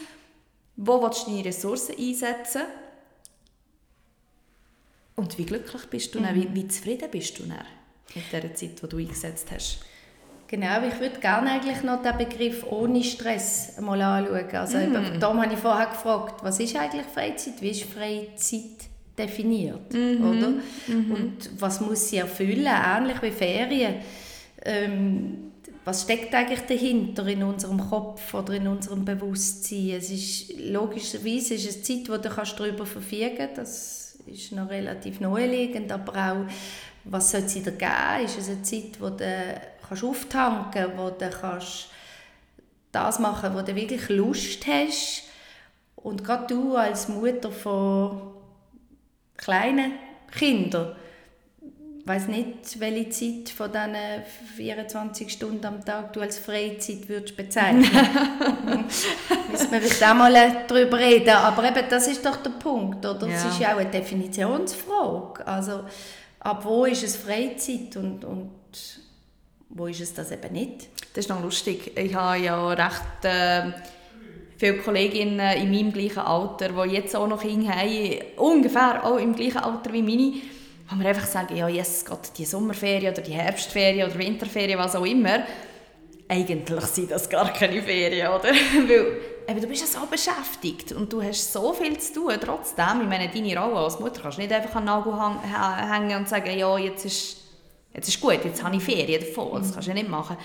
wo 0.75 1.01
willst 1.01 1.25
du 1.25 1.31
deine 1.31 1.45
Ressourcen 1.45 1.95
einsetzen 1.97 2.61
und 5.15 5.37
wie 5.37 5.45
glücklich 5.45 5.85
bist 5.89 6.15
du 6.15 6.19
mhm. 6.19 6.23
dann, 6.23 6.35
wie, 6.35 6.53
wie, 6.53 6.67
zufrieden 6.67 7.09
bist 7.11 7.39
du 7.39 7.43
dann 7.43 7.65
mit 8.15 8.31
der 8.31 8.53
Zeit, 8.55 8.81
die 8.81 8.87
du 8.87 8.97
eingesetzt 8.97 9.47
hast? 9.51 9.79
Genau, 10.47 10.81
ich 10.81 10.99
würde 10.99 11.19
gerne 11.19 11.51
eigentlich 11.51 11.83
noch 11.83 12.01
den 12.01 12.17
Begriff 12.17 12.65
ohne 12.71 13.03
Stress 13.03 13.79
mal 13.79 14.01
anschauen. 14.01 14.55
Also 14.55 14.79
mm. 14.79 15.19
darum 15.19 15.39
habe 15.43 15.53
ich 15.53 15.59
vorher 15.59 15.85
gefragt, 15.85 16.43
was 16.43 16.59
ist 16.59 16.75
eigentlich 16.75 17.05
Freizeit? 17.05 17.61
Wie 17.61 17.69
ist 17.69 17.83
Freizeit 17.83 18.89
definiert? 19.19 19.93
-hmm. 19.93 20.23
oder? 20.23 20.53
-hmm. 20.87 21.11
Und 21.11 21.49
was 21.59 21.81
muss 21.81 22.09
sie 22.09 22.17
erfüllen? 22.17 22.65
Ähnlich 22.65 23.21
wie 23.21 23.31
Ferien. 23.31 23.95
ähm, 24.65 25.49
was 25.85 26.03
steckt 26.03 26.35
eigentlich 26.35 26.61
dahinter 26.61 27.25
in 27.25 27.41
unserem 27.41 27.89
Kopf 27.89 28.33
oder 28.33 28.53
in 28.53 28.67
unserem 28.67 29.05
Bewusstsein? 29.05 29.95
Es 29.97 30.11
ist 30.11 30.59
logischerweise 30.59 31.55
ist 31.55 31.67
es 31.67 31.75
eine 31.75 31.83
Zeit, 31.83 32.09
wo 32.09 32.17
du 32.17 32.29
kannst 32.29 32.59
darüber 32.59 32.85
verfügen 32.85 33.37
kannst. 33.37 33.57
Das 33.57 34.17
ist 34.27 34.51
noch 34.51 34.69
relativ 34.69 35.19
naheliegend, 35.19 35.91
aber 35.91 36.13
auch, 36.13 36.53
was 37.05 37.31
soll 37.31 37.47
sie 37.47 37.61
dir 37.61 37.71
geben? 37.71 38.25
Ist 38.25 38.37
es 38.37 38.49
eine 38.49 38.61
Zeit, 38.61 38.99
wo 38.99 39.09
du 39.09 39.61
kannst 39.87 40.03
auftanken 40.03 40.71
kannst, 40.71 40.97
wo 40.97 41.09
du 41.09 41.29
kannst 41.29 41.87
das 42.91 43.19
machen, 43.19 43.55
wo 43.55 43.61
du 43.61 43.75
wirklich 43.75 44.09
Lust 44.09 44.67
hast. 44.67 45.23
Und 45.95 46.23
gerade 46.23 46.47
du 46.47 46.75
als 46.75 47.07
Mutter 47.07 47.51
von 47.51 48.33
kleinen 49.39 49.93
Kindern, 50.31 50.95
weiß 52.05 52.27
nicht, 52.27 52.79
welche 52.79 53.09
Zeit 53.09 53.49
von 53.49 53.71
diesen 53.71 53.95
24 54.57 55.31
Stunden 55.31 55.65
am 55.65 55.85
Tag 55.85 56.13
du 56.13 56.21
als 56.21 56.39
Freizeit 56.39 57.07
würdest 57.07 57.37
bezeichnen. 57.37 57.83
Müssen 59.51 59.71
wir 59.71 59.81
vielleicht 59.81 60.03
auch 60.03 60.15
mal 60.15 60.65
darüber 60.67 60.97
reden. 60.97 61.29
Aber 61.29 61.63
eben, 61.65 61.87
das 61.89 62.07
ist 62.07 62.25
doch 62.25 62.37
der 62.37 62.51
Punkt, 62.51 63.05
oder? 63.05 63.27
Ja. 63.27 63.47
ist 63.47 63.59
ja 63.59 63.73
auch 63.73 63.79
eine 63.79 63.89
Definitionsfrage. 63.89 65.45
Also, 65.45 65.83
ab 66.39 66.65
wo 66.65 66.85
ist 66.85 67.03
es 67.03 67.15
Freizeit 67.15 67.95
und, 67.95 68.25
und 68.25 68.51
wo 69.69 69.85
ist 69.85 70.01
es 70.01 70.13
das 70.13 70.31
eben 70.31 70.51
nicht? 70.53 70.87
Das 71.13 71.25
ist 71.25 71.29
noch 71.29 71.41
lustig. 71.41 71.95
Ich 71.95 72.15
habe 72.15 72.39
ja 72.39 72.69
recht 72.69 73.23
äh, 73.23 73.71
viele 74.59 74.77
Kolleginnen 74.77 75.57
in 75.57 75.71
meinem 75.71 75.93
gleichen 75.93 76.19
Alter, 76.19 76.69
die 76.69 76.91
jetzt 76.91 77.15
auch 77.15 77.27
noch 77.27 77.41
Kinder 77.41 77.71
haben, 77.71 78.19
ungefähr 78.37 79.03
auch 79.03 79.17
im 79.17 79.33
gleichen 79.33 79.59
Alter 79.59 79.93
wie 79.93 80.01
meine, 80.01 80.33
wo 80.89 80.99
wir 80.99 81.09
einfach 81.09 81.25
sagen, 81.25 81.55
ja, 81.55 81.67
jetzt 81.67 82.07
geht 82.07 82.37
die 82.37 82.45
Sommerferien 82.45 83.13
oder 83.13 83.21
die 83.21 83.31
Herbstferien 83.31 84.09
oder 84.09 84.19
Winterferien, 84.19 84.77
was 84.77 84.95
auch 84.95 85.05
immer. 85.05 85.43
Eigentlich 86.27 86.85
sind 86.85 87.09
das 87.09 87.29
gar 87.29 87.51
keine 87.53 87.81
Ferien, 87.81 88.27
oder? 88.27 88.49
Weil 88.87 89.17
eben, 89.47 89.61
du 89.61 89.67
bist 89.67 89.81
ja 89.81 89.87
so 89.87 90.05
beschäftigt 90.05 90.91
und 90.91 91.11
du 91.11 91.23
hast 91.23 91.53
so 91.53 91.73
viel 91.73 91.97
zu 91.97 92.13
tun. 92.13 92.33
Trotzdem, 92.39 93.01
ich 93.01 93.07
meine, 93.07 93.29
deine 93.29 93.59
Rolle 93.59 93.77
als 93.77 93.99
Mutter 93.99 94.21
kannst 94.21 94.37
du 94.37 94.41
nicht 94.41 94.53
einfach 94.53 94.75
an 94.75 94.85
den 94.85 94.93
Nagel 94.93 95.93
hängen 95.93 96.17
und 96.17 96.29
sagen, 96.29 96.55
ja, 96.57 96.77
jetzt 96.77 97.05
ist 97.05 97.39
Jetzt 97.93 98.07
ist 98.07 98.21
gut, 98.21 98.39
jetzt 98.45 98.63
habe 98.63 98.75
ich 98.75 98.83
Ferien 98.83 99.19
davon, 99.19 99.61
das 99.61 99.73
kannst 99.73 99.87
du 99.87 99.91
ja 99.91 99.95
nicht 99.95 100.09
machen. 100.09 100.37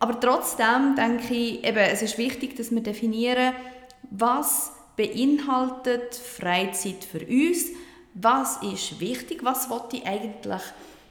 Aber 0.00 0.18
trotzdem 0.18 0.96
denke 0.96 1.34
ich, 1.34 1.64
eben, 1.64 1.78
es 1.78 2.02
ist 2.02 2.18
wichtig, 2.18 2.56
dass 2.56 2.70
wir 2.70 2.82
definieren, 2.82 3.54
was 4.10 4.72
beinhaltet 4.96 6.14
Freizeit 6.14 7.04
für 7.04 7.20
uns, 7.20 7.66
was 8.14 8.56
ist 8.62 8.98
wichtig, 8.98 9.44
was 9.44 9.70
will 9.70 9.82
ich 9.92 10.06
eigentlich 10.06 10.62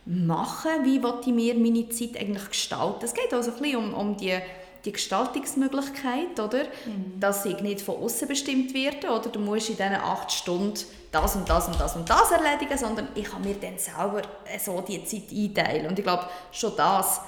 machen, 0.06 0.72
wie 0.84 1.02
will 1.02 1.20
ich 1.22 1.28
mir 1.28 1.56
meine 1.56 1.88
Zeit 1.90 2.20
eigentlich 2.20 2.50
gestalten. 2.50 3.06
Es 3.06 3.14
geht 3.14 3.34
also 3.34 3.52
ein 3.52 3.62
bisschen 3.62 3.78
um, 3.78 3.94
um 3.94 4.18
die 4.18 4.38
die 4.86 4.94
Gestaltungsmöglichkeit, 4.94 6.40
oder? 6.40 6.64
Mhm. 6.86 7.20
Dass 7.20 7.46
ich 7.46 7.60
nicht 7.60 7.82
von 7.82 7.98
außen 7.98 8.28
bestimmt 8.28 8.74
werde, 8.74 9.10
oder 9.10 9.30
du 9.30 9.40
musst 9.40 9.70
in 9.70 9.78
diesen 9.78 9.96
acht 9.96 10.32
Stunden 10.32 10.80
das 11.12 11.36
und 11.36 11.50
das 11.50 11.68
und 11.68 11.80
das 11.80 11.96
und 11.96 12.10
das 12.10 12.32
erledigen, 12.32 12.78
sondern 12.78 13.10
ich 13.16 13.26
kann 13.26 13.42
mir 13.42 13.56
dann 13.56 13.78
selber 13.78 14.22
so 14.64 14.82
die 14.82 15.04
Zeit 15.04 15.32
einteilen. 15.32 15.88
Und 15.88 15.98
ich 15.98 16.06
glaube, 16.06 16.28
schon 16.52 16.74
das 16.78 17.22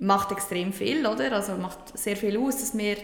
macht 0.00 0.32
extrem 0.32 0.72
viel, 0.72 1.06
oder? 1.06 1.32
Also 1.32 1.54
macht 1.56 1.96
sehr 1.96 2.16
viel 2.16 2.36
aus, 2.38 2.58
dass 2.58 2.76
wir 2.76 2.96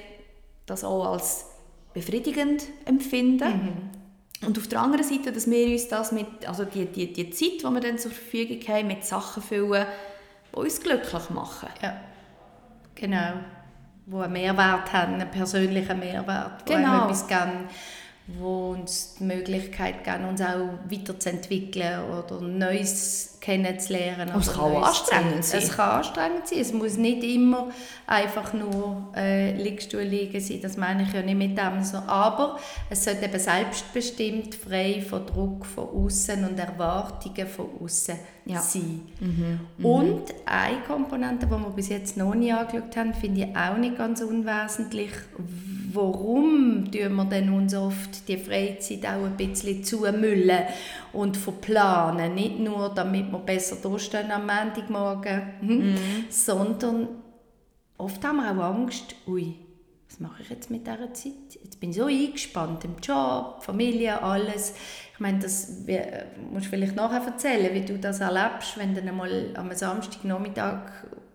das 0.64 0.82
auch 0.82 1.12
als 1.12 1.46
befriedigend 1.94 2.64
empfinden. 2.84 3.48
Mhm. 4.42 4.46
Und 4.46 4.58
auf 4.58 4.66
der 4.66 4.80
anderen 4.80 5.04
Seite, 5.04 5.32
dass 5.32 5.48
wir 5.48 5.66
uns 5.68 5.88
das 5.88 6.12
mit, 6.12 6.26
also 6.46 6.64
die, 6.64 6.86
die, 6.86 7.12
die 7.12 7.30
Zeit, 7.30 7.60
die 7.60 7.64
wir 7.64 7.80
dann 7.80 7.98
zur 7.98 8.10
Verfügung 8.10 8.60
haben, 8.68 8.88
mit 8.88 9.04
Sachen 9.04 9.42
füllen, 9.42 9.86
die 10.52 10.56
uns 10.56 10.80
glücklich 10.80 11.30
machen. 11.30 11.68
Ja. 11.82 12.00
Genau. 12.94 13.32
Wo 14.06 14.20
einen 14.20 14.34
Mehrwert 14.34 14.92
haben, 14.92 15.14
einen 15.14 15.30
persönlichen 15.30 15.98
Mehrwert. 15.98 16.66
Genau. 16.66 17.04
Etwas 17.04 17.26
geben, 17.26 17.68
wo 18.28 18.71
uns 18.73 19.14
die 19.21 19.25
Möglichkeit 19.25 20.02
geben, 20.02 20.28
uns 20.28 20.40
auch 20.40 20.78
weiterzuentwickeln 20.90 22.00
oder 22.11 22.40
Neues 22.40 23.38
kennenzulernen. 23.40 24.30
Und 24.35 24.40
es 24.40 24.52
kann 24.52 24.61
auch 24.61 24.83
anstrengend 24.83 25.45
sein. 25.45 25.62
Es 25.62 25.71
kann 25.71 25.90
anstrengend 25.90 26.49
sein. 26.49 26.59
Es 26.59 26.73
muss 26.73 26.97
nicht 26.97 27.23
immer 27.23 27.68
einfach 28.04 28.52
nur 28.52 29.12
äh, 29.16 29.52
Liegestuhl 29.52 30.02
liegen 30.02 30.40
sein, 30.40 30.61
das 30.61 30.76
meine 30.76 31.04
ich 31.04 31.12
ja 31.12 31.23
nicht 31.23 31.38
mit 31.38 31.56
dem 31.56 31.85
so. 31.85 31.99
Aber 31.99 32.59
es 32.90 33.04
sollte 33.04 33.26
eben 33.26 33.38
selbstbestimmt, 33.38 34.56
frei 34.56 35.04
von 35.09 35.25
Druck 35.25 35.64
von 35.64 35.88
außen 35.88 36.45
und 36.45 36.59
Erwartungen 36.59 37.47
von 37.47 37.66
außen 37.80 38.16
ja. 38.47 38.61
sein. 38.61 39.02
Mhm. 39.21 39.61
Mhm. 39.78 39.85
Und 39.85 40.35
eine 40.45 40.80
Komponente, 40.80 41.47
die 41.47 41.52
wir 41.52 41.71
bis 41.71 41.90
jetzt 41.90 42.16
noch 42.16 42.35
nie 42.35 42.52
angeschaut 42.52 42.97
haben, 42.97 43.14
finde 43.14 43.42
ich 43.42 43.56
auch 43.56 43.76
nicht 43.76 43.97
ganz 43.97 44.21
unwesentlich. 44.21 45.11
Warum 45.96 46.90
tun 46.90 47.16
wir 47.16 47.24
denn 47.24 47.50
uns 47.52 47.74
oft 47.74 48.28
die 48.28 48.36
Freizeit 48.36 49.06
auch 49.06 49.24
ein 49.24 49.36
bisschen 49.36 49.82
zumüllen 49.82 50.64
und 51.14 51.36
verplanen? 51.36 52.34
Nicht 52.34 52.58
nur, 52.58 52.92
damit 52.94 53.32
wir 53.32 53.38
besser 53.38 53.76
durchstehen 53.76 54.30
am 54.30 54.46
Montagmorgen, 54.46 55.42
hm, 55.60 55.78
mhm. 55.78 55.96
sondern 56.28 57.08
oft 57.96 58.22
haben 58.22 58.36
wir 58.36 58.50
auch 58.50 58.74
Angst, 58.74 59.16
ui, 59.26 59.54
was 60.06 60.20
mache 60.20 60.42
ich 60.42 60.50
jetzt 60.50 60.70
mit 60.70 60.86
dieser 60.86 61.12
Zeit? 61.14 61.32
Jetzt 61.62 61.80
bin 61.80 61.90
ich 61.90 61.96
so 61.96 62.04
eingespannt 62.04 62.84
im 62.84 62.96
Job, 63.02 63.62
Familie, 63.62 64.22
alles. 64.22 64.74
Ich 65.14 65.20
meine, 65.20 65.38
das 65.38 65.86
wie, 65.86 65.98
musst 66.52 66.66
du 66.66 66.70
vielleicht 66.70 66.94
nachher 66.94 67.26
erzählen, 67.26 67.74
wie 67.74 67.84
du 67.86 67.98
das 67.98 68.20
erlebst, 68.20 68.76
wenn 68.76 68.94
dann 68.94 69.08
einmal 69.08 69.54
am 69.56 69.72
Samstagnachmittag 69.72 70.90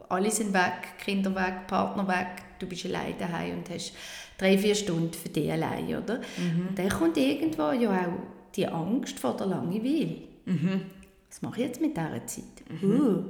alle 0.08 0.30
sind 0.30 0.53
weg, 0.53 0.98
Kinder 1.03 1.34
weg, 1.36 1.68
Partner 1.68 2.08
weg, 2.08 2.44
du 2.62 2.68
bist 2.68 2.86
allein 2.86 3.15
daheim 3.18 3.58
und 3.58 3.70
hast 3.70 3.94
drei, 4.38 4.58
vier 4.58 4.75
Stunden 4.75 5.13
für 5.13 5.30
dich 5.30 5.51
allein, 5.51 5.88
oder? 5.88 6.18
Mhm. 6.18 6.68
Und 6.70 6.80
dann 6.80 6.89
kommt 6.89 7.18
irgendwo 7.18 7.72
ja 7.72 7.91
auch 7.91 8.53
die 8.56 8.68
Angst 8.68 9.20
vor 9.20 9.36
der 9.36 9.48
Langeweile. 9.48 10.18
Mhm. 10.46 10.82
Was 11.30 11.41
mache 11.41 11.62
ich 11.62 11.68
jetzt 11.68 11.82
mit 11.82 11.96
dieser 11.96 12.25
Zeit? 12.27 12.82
Mhm. 12.82 13.25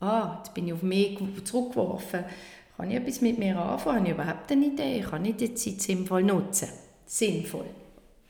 Uh, 0.00 0.04
ah, 0.04 0.36
jetzt 0.38 0.54
bin 0.54 0.66
ich 0.66 0.72
auf 0.72 0.82
mich 0.82 1.18
zurückgeworfen. 1.44 2.24
Kann 2.76 2.90
ich 2.90 2.96
etwas 2.96 3.20
mit 3.20 3.38
mir 3.38 3.58
anfangen? 3.58 3.98
Habe 3.98 4.08
ich 4.08 4.14
überhaupt 4.14 4.52
eine 4.52 4.66
Idee? 4.66 5.00
Kann 5.00 5.24
ich 5.24 5.36
die 5.36 5.54
Zeit 5.54 5.80
sinnvoll 5.80 6.24
nutzen? 6.24 6.68
Sinnvoll. 7.06 7.66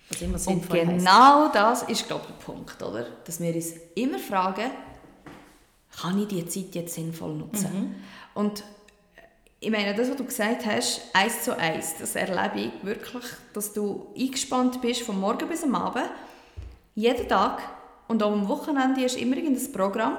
Was 0.08 0.22
immer 0.22 0.38
sinnvoll 0.38 0.80
Und 0.80 0.98
genau 0.98 1.44
heisst. 1.44 1.54
das 1.54 1.82
ist, 1.84 2.06
glaube 2.06 2.24
ich, 2.28 2.34
der 2.34 2.52
Punkt, 2.52 2.82
oder? 2.82 3.06
Dass 3.24 3.40
wir 3.40 3.54
uns 3.54 3.72
immer 3.94 4.18
fragen, 4.18 4.70
kann 6.00 6.20
ich 6.20 6.28
diese 6.28 6.46
Zeit 6.46 6.74
jetzt 6.74 6.94
sinnvoll 6.94 7.34
nutzen? 7.34 7.70
Mhm. 7.72 7.94
Und 8.34 8.64
ich 9.64 9.70
meine, 9.70 9.94
das, 9.94 10.10
was 10.10 10.16
du 10.16 10.24
gesagt 10.24 10.66
hast, 10.66 11.00
eins 11.14 11.42
zu 11.42 11.56
eins, 11.56 11.94
das 11.98 12.14
erlebe 12.16 12.66
ich 12.66 12.84
wirklich, 12.84 13.24
dass 13.52 13.72
du 13.72 14.12
eingespannt 14.16 14.80
bist 14.82 15.02
vom 15.02 15.20
Morgen 15.20 15.48
bis 15.48 15.64
am 15.64 15.74
Abend, 15.74 16.10
jeden 16.94 17.28
Tag 17.28 17.62
und 18.06 18.22
auch 18.22 18.32
am 18.32 18.48
Wochenende 18.48 19.02
ist 19.02 19.16
immer 19.16 19.36
irgendein 19.36 19.72
Programm. 19.72 20.18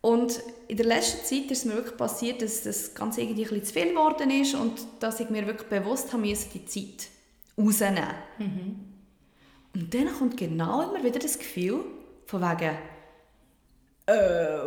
Und 0.00 0.40
in 0.68 0.76
der 0.76 0.86
letzten 0.86 1.24
Zeit 1.24 1.50
ist 1.50 1.60
es 1.60 1.64
mir 1.64 1.74
wirklich 1.74 1.96
passiert, 1.96 2.42
dass 2.42 2.62
das 2.62 2.94
Ganze 2.94 3.22
irgendwie 3.22 3.44
ein 3.44 3.48
bisschen 3.48 3.64
zu 3.64 3.72
viel 3.72 3.88
geworden 3.90 4.30
ist 4.30 4.54
und 4.54 4.72
dass 5.00 5.18
ich 5.18 5.30
mir 5.30 5.46
wirklich 5.46 5.68
bewusst 5.68 6.12
habe 6.12 6.22
müssen, 6.22 6.50
die 6.52 6.66
Zeit 6.66 7.08
rausnehmen. 7.58 8.14
Mhm. 8.38 8.76
Und 9.74 9.94
dann 9.94 10.12
kommt 10.16 10.36
genau 10.36 10.82
immer 10.82 11.02
wieder 11.02 11.18
das 11.18 11.38
Gefühl 11.38 11.84
von 12.26 12.40
wegen, 12.42 12.76
äh, 14.06 14.58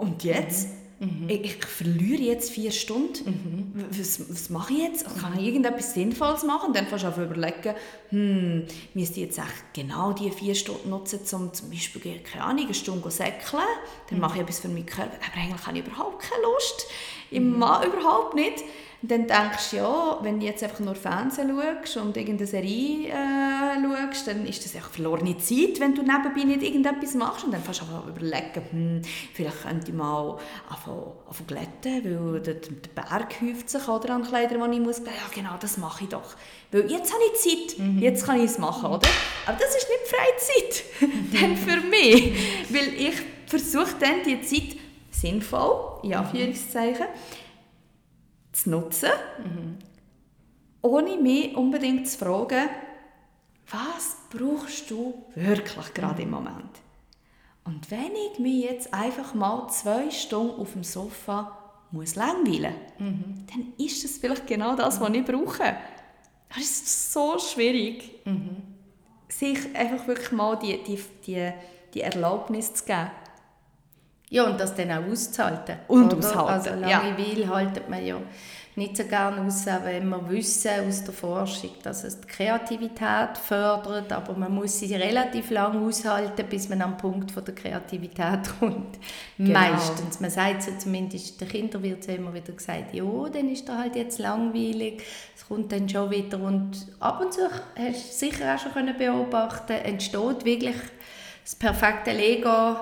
und 0.00 0.24
jetzt? 0.24 0.68
Mhm. 0.68 0.85
Mhm. 0.98 1.28
Ich, 1.28 1.44
ich, 1.44 1.64
verliere 1.64 2.22
jetzt 2.22 2.50
vier 2.50 2.70
Stunden. 2.70 3.74
Mhm. 3.74 3.84
Was, 3.90 4.30
was 4.30 4.48
mache 4.48 4.72
ich 4.72 4.78
jetzt? 4.80 5.18
Kann 5.20 5.38
ich 5.38 5.44
irgendetwas 5.44 5.92
Sinnvolles 5.92 6.42
machen? 6.42 6.68
Und 6.68 6.76
dann 6.76 6.86
fängst 6.86 7.04
du 7.04 7.08
an 7.08 7.24
überlegen, 7.24 7.74
hm, 8.08 8.64
müsste 8.94 9.20
ich 9.20 9.26
jetzt 9.26 9.38
echt 9.38 9.74
genau 9.74 10.12
diese 10.12 10.32
vier 10.32 10.54
Stunden 10.54 10.88
nutzen, 10.88 11.20
um 11.34 11.52
zum 11.52 11.70
Beispiel, 11.70 12.20
keine 12.20 12.44
Ahnung, 12.44 12.64
eine 12.64 12.74
Stunde 12.74 13.02
zu 13.02 13.10
säckeln. 13.10 13.62
Dann 14.08 14.18
mhm. 14.18 14.20
mache 14.20 14.36
ich 14.36 14.42
etwas 14.42 14.60
für 14.60 14.68
meinen 14.68 14.86
Körper. 14.86 15.16
Aber 15.16 15.42
eigentlich 15.42 15.66
habe 15.66 15.78
ich 15.78 15.86
überhaupt 15.86 16.22
keine 16.22 16.42
Lust. 16.42 16.86
Ich 17.30 17.40
mhm. 17.40 17.58
mag 17.58 17.86
überhaupt 17.86 18.34
nicht. 18.34 18.64
Und 19.02 19.10
dann 19.10 19.26
denkst 19.26 19.70
du, 19.70 19.76
ja, 19.76 20.18
wenn 20.22 20.40
du 20.40 20.46
jetzt 20.46 20.62
einfach 20.62 20.80
nur 20.80 20.94
Fernsehen 20.94 21.50
schaust 21.50 21.98
und 21.98 22.16
irgendeine 22.16 22.46
Serie 22.46 23.08
äh, 23.08 23.82
schaust, 23.82 24.26
dann 24.26 24.46
ist 24.46 24.64
das 24.64 24.74
einfach 24.74 24.90
verlorene 24.90 25.36
Zeit, 25.36 25.78
wenn 25.80 25.94
du 25.94 26.02
nebenbei 26.02 26.44
nicht 26.44 26.62
irgendetwas 26.62 27.14
machst. 27.14 27.44
Und 27.44 27.52
dann 27.52 27.62
fängst 27.62 27.82
du 27.82 27.84
an 27.84 28.08
überlegen, 28.08 28.62
hm, 28.70 29.02
vielleicht 29.34 29.62
könnte 29.62 29.90
ich 29.90 29.94
mal 29.94 30.38
anfangen, 30.70 31.12
glätten, 31.46 32.32
weil 32.32 32.40
der, 32.40 32.54
der 32.54 32.70
Berg 32.94 33.40
häuft 33.42 33.68
sich 33.68 33.86
oder, 33.86 34.14
an 34.14 34.24
Kleidern, 34.24 34.70
die 34.70 34.78
ich 34.78 34.82
muss. 34.82 34.98
Ja, 34.98 35.12
genau, 35.34 35.56
das 35.60 35.76
mache 35.76 36.04
ich 36.04 36.10
doch. 36.10 36.34
Weil 36.72 36.90
jetzt 36.90 37.12
habe 37.12 37.22
ich 37.32 37.40
Zeit, 37.40 37.78
mhm. 37.78 37.98
jetzt 37.98 38.24
kann 38.24 38.38
ich 38.38 38.44
es 38.44 38.58
machen, 38.58 38.86
oder? 38.86 39.08
Aber 39.46 39.58
das 39.58 39.76
ist 39.76 39.88
nicht 39.88 40.06
Freizeit, 40.08 41.10
dann 41.40 41.56
für 41.56 41.80
mich. 41.86 42.34
Weil 42.70 42.94
ich 42.94 43.14
versuche 43.46 43.94
dann 44.00 44.22
die 44.24 44.40
Zeit 44.40 44.78
sinnvoll, 45.10 46.00
in 46.02 46.14
Anführungszeichen, 46.14 47.06
zu 48.56 48.70
nutzen, 48.70 49.10
mhm. 49.38 49.78
ohne 50.82 51.16
mich 51.16 51.56
unbedingt 51.56 52.08
zu 52.08 52.18
fragen, 52.18 52.68
was 53.70 54.16
brauchst 54.30 54.90
du 54.90 55.24
wirklich 55.34 55.92
gerade 55.92 56.22
im 56.22 56.30
Moment? 56.30 56.70
Und 57.64 57.90
wenn 57.90 58.12
ich 58.32 58.38
mich 58.38 58.64
jetzt 58.64 58.94
einfach 58.94 59.34
mal 59.34 59.68
zwei 59.68 60.10
Stunden 60.10 60.60
auf 60.60 60.72
dem 60.72 60.84
Sofa 60.84 61.58
muss 61.90 62.16
langweilen 62.16 62.74
mhm. 62.98 63.46
dann 63.46 63.72
ist 63.78 64.02
das 64.02 64.18
vielleicht 64.18 64.46
genau 64.46 64.74
das, 64.74 65.00
was 65.00 65.10
ich 65.10 65.24
brauche. 65.24 65.76
Das 66.48 66.58
ist 66.58 67.12
so 67.12 67.38
schwierig, 67.38 68.24
mhm. 68.24 68.62
sich 69.28 69.74
einfach 69.74 70.06
wirklich 70.06 70.32
mal 70.32 70.56
die, 70.56 70.82
die, 70.82 71.00
die, 71.26 71.52
die 71.94 72.00
Erlaubnis 72.00 72.74
zu 72.74 72.84
geben. 72.84 73.10
Ja, 74.28 74.44
und 74.44 74.58
das 74.58 74.74
dann 74.74 74.90
auch 74.90 75.10
auszuhalten. 75.10 75.76
Und 75.88 76.12
oder? 76.12 76.18
aushalten, 76.18 76.48
Also 76.48 76.70
Langeweile 76.70 77.42
ja. 77.42 77.48
haltet 77.48 77.88
man 77.88 78.04
ja 78.04 78.16
nicht 78.76 78.94
so 78.94 79.04
gerne 79.04 79.40
raus, 79.40 79.64
wenn 79.84 80.08
wir 80.10 80.28
wissen 80.28 80.86
aus 80.86 81.02
der 81.02 81.14
Forschung, 81.14 81.70
dass 81.82 82.04
es 82.04 82.20
die 82.20 82.26
Kreativität 82.26 83.38
fördert, 83.42 84.12
aber 84.12 84.34
man 84.34 84.54
muss 84.54 84.78
sie 84.78 84.94
relativ 84.94 85.50
lange 85.50 85.80
aushalten, 85.80 86.44
bis 86.48 86.68
man 86.68 86.82
am 86.82 86.98
Punkt 86.98 87.30
von 87.30 87.42
der 87.42 87.54
Kreativität 87.54 88.40
kommt. 88.60 88.98
Genau. 89.38 89.58
Meistens. 89.58 90.20
Man 90.20 90.30
sagt 90.30 90.62
so 90.62 90.72
zumindest, 90.78 91.40
der 91.40 91.48
Kinder 91.48 91.82
wird 91.82 92.06
immer 92.08 92.34
wieder 92.34 92.52
gesagt, 92.52 92.92
ja, 92.92 93.28
dann 93.32 93.48
ist 93.48 93.66
er 93.66 93.78
halt 93.78 93.96
jetzt 93.96 94.18
langweilig, 94.18 95.02
es 95.34 95.48
kommt 95.48 95.72
dann 95.72 95.88
schon 95.88 96.10
wieder 96.10 96.38
und 96.38 96.86
ab 97.00 97.22
und 97.22 97.32
zu 97.32 97.48
hast 97.50 97.76
du 97.76 98.26
sicher 98.26 98.54
auch 98.54 98.58
schon 98.58 98.94
beobachten 98.98 99.72
entsteht 99.72 100.44
wirklich 100.44 100.76
das 101.42 101.54
perfekte 101.54 102.12
Lego 102.12 102.76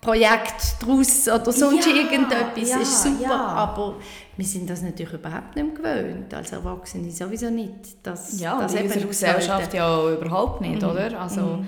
Projekt 0.00 0.76
daraus 0.80 1.28
oder 1.28 1.52
sonst 1.52 1.86
ja, 1.86 1.94
irgendetwas. 1.94 2.70
Ja, 2.70 2.78
ist 2.78 3.02
super, 3.02 3.22
ja. 3.22 3.36
aber 3.36 3.96
wir 4.36 4.46
sind 4.46 4.70
das 4.70 4.80
natürlich 4.80 5.12
überhaupt 5.12 5.54
nicht 5.54 5.74
gewöhnt, 5.74 6.32
als 6.32 6.52
Erwachsene 6.52 7.10
sowieso 7.10 7.50
nicht. 7.50 7.98
Dass, 8.02 8.40
ja, 8.40 8.58
das 8.60 8.72
in 8.74 8.84
unserer 8.84 9.06
Gesellschaft 9.06 9.74
ja 9.74 10.10
überhaupt 10.10 10.62
nicht, 10.62 10.80
mhm. 10.80 10.88
oder? 10.88 11.20
Also, 11.20 11.40
mhm. 11.40 11.66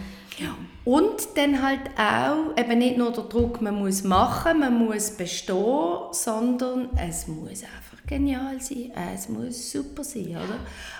Und 0.84 1.36
dann 1.36 1.62
halt 1.62 1.90
auch 1.96 2.58
eben 2.58 2.78
nicht 2.78 2.96
nur 2.96 3.12
der 3.12 3.24
Druck, 3.24 3.60
man 3.60 3.76
muss 3.76 4.02
machen, 4.02 4.60
man 4.60 4.86
muss 4.86 5.10
bestehen, 5.10 5.98
sondern 6.10 6.88
es 6.96 7.28
muss 7.28 7.62
einfach 7.62 7.81
genial 8.12 8.60
sein, 8.60 8.92
es 9.14 9.28
muss 9.28 9.72
super 9.72 10.04
sein, 10.04 10.30
oder? 10.30 10.58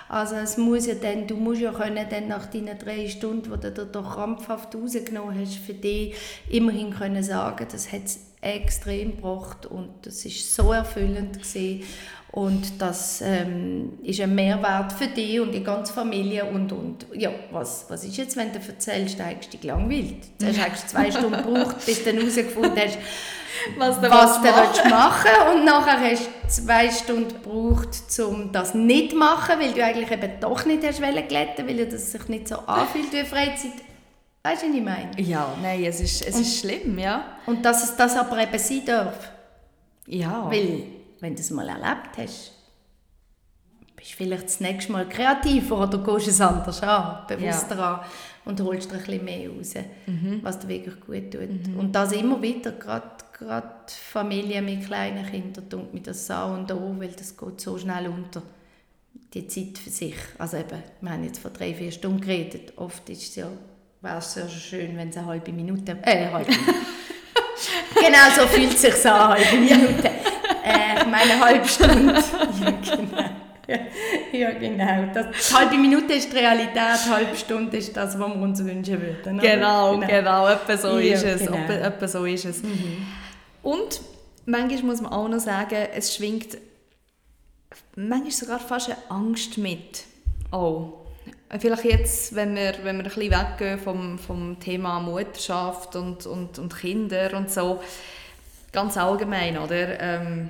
Also 0.08 0.36
es 0.36 0.56
muss 0.56 0.86
ja 0.86 0.94
dann, 0.94 1.26
du 1.26 1.36
musst 1.36 1.60
ja 1.60 1.72
können 1.72 2.06
dann 2.08 2.28
nach 2.28 2.46
deinen 2.46 2.78
drei 2.78 3.08
Stunden, 3.08 3.52
die 3.60 3.74
du 3.74 3.86
da 3.86 4.02
krampfhaft 4.02 4.74
rausgenommen 4.74 5.38
hast, 5.38 5.56
für 5.56 5.74
dich 5.74 6.14
immerhin 6.48 6.90
können 6.90 7.22
sagen, 7.22 7.66
das 7.70 7.92
hat 7.92 8.02
extrem 8.42 9.16
gebracht 9.16 9.66
und 9.66 9.90
das 10.02 10.24
ist 10.24 10.54
so 10.54 10.72
erfüllend 10.72 11.34
gewesen. 11.34 11.84
Und 12.32 12.80
das 12.80 13.20
ähm, 13.20 13.98
ist 14.02 14.18
ein 14.20 14.34
Mehrwert 14.34 14.90
für 14.94 15.06
dich 15.06 15.38
und 15.38 15.52
die 15.52 15.62
ganze 15.62 15.92
Familie. 15.92 16.46
Und, 16.46 16.72
und 16.72 17.06
ja, 17.12 17.30
was, 17.50 17.84
was 17.90 18.04
ist 18.04 18.16
jetzt, 18.16 18.38
wenn 18.38 18.50
du 18.50 18.58
erzählst, 18.58 19.18
du 19.18 19.24
hast 19.24 19.52
dich 19.52 19.60
gelangweilt? 19.60 20.24
Zuerst 20.38 20.58
hast 20.70 20.84
du 20.84 20.88
zwei 20.88 21.10
Stunden 21.10 21.42
gebraucht, 21.42 21.84
bis 21.84 22.02
du 22.02 22.10
herausgefunden 22.10 22.78
hast, 22.78 22.98
was 23.76 24.00
du, 24.00 24.10
was 24.10 24.40
du 24.40 24.48
machen. 24.48 24.90
machen 24.90 25.30
Und 25.54 25.64
nachher 25.66 26.00
hast 26.00 26.26
du 26.26 26.48
zwei 26.48 26.90
Stunden 26.90 27.28
gebraucht, 27.28 27.90
um 28.26 28.50
das 28.50 28.74
nicht 28.74 29.10
zu 29.10 29.18
machen, 29.18 29.60
weil 29.60 29.72
du 29.72 29.84
eigentlich 29.84 30.10
eben 30.10 30.40
doch 30.40 30.64
nicht 30.64 30.84
hast 30.86 31.00
glätten 31.00 31.68
weil 31.68 31.86
das 31.86 32.12
sich 32.12 32.28
nicht 32.28 32.48
so 32.48 32.56
anfühlt 32.60 33.12
wie 33.12 33.24
Freizeit. 33.24 33.91
Weißt 34.42 34.62
du, 34.62 34.68
was 34.68 34.74
ich 34.74 34.82
meine? 34.82 35.20
Ja, 35.20 35.56
nein, 35.62 35.84
es 35.84 36.00
ist, 36.00 36.26
es 36.26 36.34
und, 36.34 36.42
ist 36.42 36.58
schlimm, 36.58 36.98
ja. 36.98 37.36
Und 37.46 37.64
dass 37.64 37.84
es 37.84 37.96
das 37.96 38.16
aber 38.16 38.38
eben 38.38 38.58
sein 38.58 38.82
darf. 38.84 39.30
Ja. 40.06 40.50
Weil, 40.50 40.84
wenn 41.20 41.34
du 41.34 41.40
es 41.40 41.50
mal 41.50 41.68
erlebt 41.68 42.18
hast, 42.18 42.52
bist 43.94 44.12
du 44.12 44.16
vielleicht 44.16 44.44
das 44.44 44.60
nächste 44.60 44.90
Mal 44.90 45.08
kreativer 45.08 45.82
oder 45.82 45.98
gehst 45.98 46.28
es 46.28 46.40
anders 46.40 46.82
an, 46.82 47.24
bewusster 47.28 47.76
ja. 47.76 47.94
an 47.94 48.00
und 48.44 48.60
holst 48.60 48.90
dir 48.90 48.96
ein 48.96 49.04
bisschen 49.04 49.24
mehr 49.24 49.48
raus, 49.48 49.74
mhm. 50.06 50.40
was 50.42 50.58
dir 50.58 50.68
wirklich 50.68 51.00
gut 51.00 51.30
tut. 51.30 51.68
Mhm. 51.68 51.78
Und 51.78 51.92
das 51.92 52.10
immer 52.10 52.42
wieder, 52.42 52.72
gerade 52.72 53.22
gerade 53.42 53.68
Familien 53.88 54.64
mit 54.64 54.86
kleinen 54.86 55.26
Kindern 55.26 55.68
tut 55.68 55.92
mir 55.92 56.00
das 56.00 56.26
so 56.26 56.34
und 56.34 56.70
an, 56.70 57.00
weil 57.00 57.12
das 57.12 57.36
geht 57.36 57.60
so 57.60 57.78
schnell 57.78 58.08
unter. 58.08 58.42
Die 59.34 59.46
Zeit 59.46 59.78
für 59.78 59.88
sich. 59.90 60.14
Also 60.38 60.58
eben, 60.58 60.82
wir 61.00 61.10
haben 61.10 61.24
jetzt 61.24 61.38
vor 61.38 61.50
drei, 61.50 61.74
vier 61.74 61.90
Stunden 61.90 62.20
geredet. 62.20 62.74
Oft 62.76 63.08
ist 63.08 63.22
es 63.22 63.36
ja, 63.36 63.48
wäre 64.02 64.18
es 64.18 64.34
sehr 64.34 64.48
schön, 64.48 64.96
wenn 64.96 65.08
es 65.08 65.16
eine 65.16 65.26
halbe 65.26 65.52
Minute... 65.52 65.96
Äh, 66.02 66.10
eine 66.10 66.32
halbe 66.32 66.52
Genau 67.94 68.18
so 68.36 68.46
fühlt 68.48 68.74
es 68.74 68.82
sich 68.82 69.06
an, 69.06 69.32
eine 69.32 69.44
halbe 69.44 69.56
Minute. 69.56 70.10
Äh, 70.64 70.98
ich 70.98 71.06
meine, 71.06 71.32
eine 71.32 71.40
halbe 71.40 71.68
Stunde. 71.68 72.14
ja, 74.32 74.50
genau. 74.50 74.84
Ja, 74.84 74.98
genau. 74.98 75.12
Das, 75.14 75.26
die 75.48 75.54
halbe 75.54 75.76
Minute 75.76 76.14
ist 76.14 76.32
die 76.32 76.36
Realität, 76.36 76.74
die 77.06 77.10
halbe 77.10 77.36
Stunde 77.36 77.76
ist 77.76 77.96
das, 77.96 78.18
was 78.18 78.28
wir 78.28 78.36
uns 78.36 78.64
wünschen 78.64 79.00
würden. 79.00 79.38
Genau, 79.38 79.98
genau, 79.98 80.06
genau. 80.06 80.48
Etwa 80.48 80.76
so 80.76 80.98
ja, 80.98 81.14
ist 81.14 81.24
es. 81.24 81.46
Genau. 81.46 81.56
Etwa 81.56 82.08
so 82.08 82.24
ist 82.24 82.44
es. 82.44 82.62
Mhm. 82.62 83.06
Und 83.62 84.00
manchmal 84.46 84.82
muss 84.82 85.00
man 85.00 85.12
auch 85.12 85.28
noch 85.28 85.38
sagen, 85.38 85.86
es 85.94 86.16
schwingt 86.16 86.58
manchmal 87.94 88.32
sogar 88.32 88.58
fast 88.58 88.90
eine 88.90 88.98
Angst 89.08 89.58
mit. 89.58 90.04
Oh. 90.50 91.01
Vielleicht 91.58 91.84
jetzt, 91.84 92.34
wenn 92.34 92.54
wir, 92.56 92.74
wenn 92.82 92.96
wir 92.96 93.04
ein 93.04 93.10
bisschen 93.10 93.30
weggehen 93.30 93.78
vom, 93.78 94.18
vom 94.18 94.58
Thema 94.58 95.00
Mutterschaft 95.00 95.96
und, 95.96 96.24
und, 96.24 96.58
und 96.58 96.74
Kinder 96.74 97.36
und 97.36 97.50
so, 97.50 97.80
ganz 98.72 98.96
allgemein, 98.96 99.58
oder? 99.58 100.00
Ähm, 100.00 100.48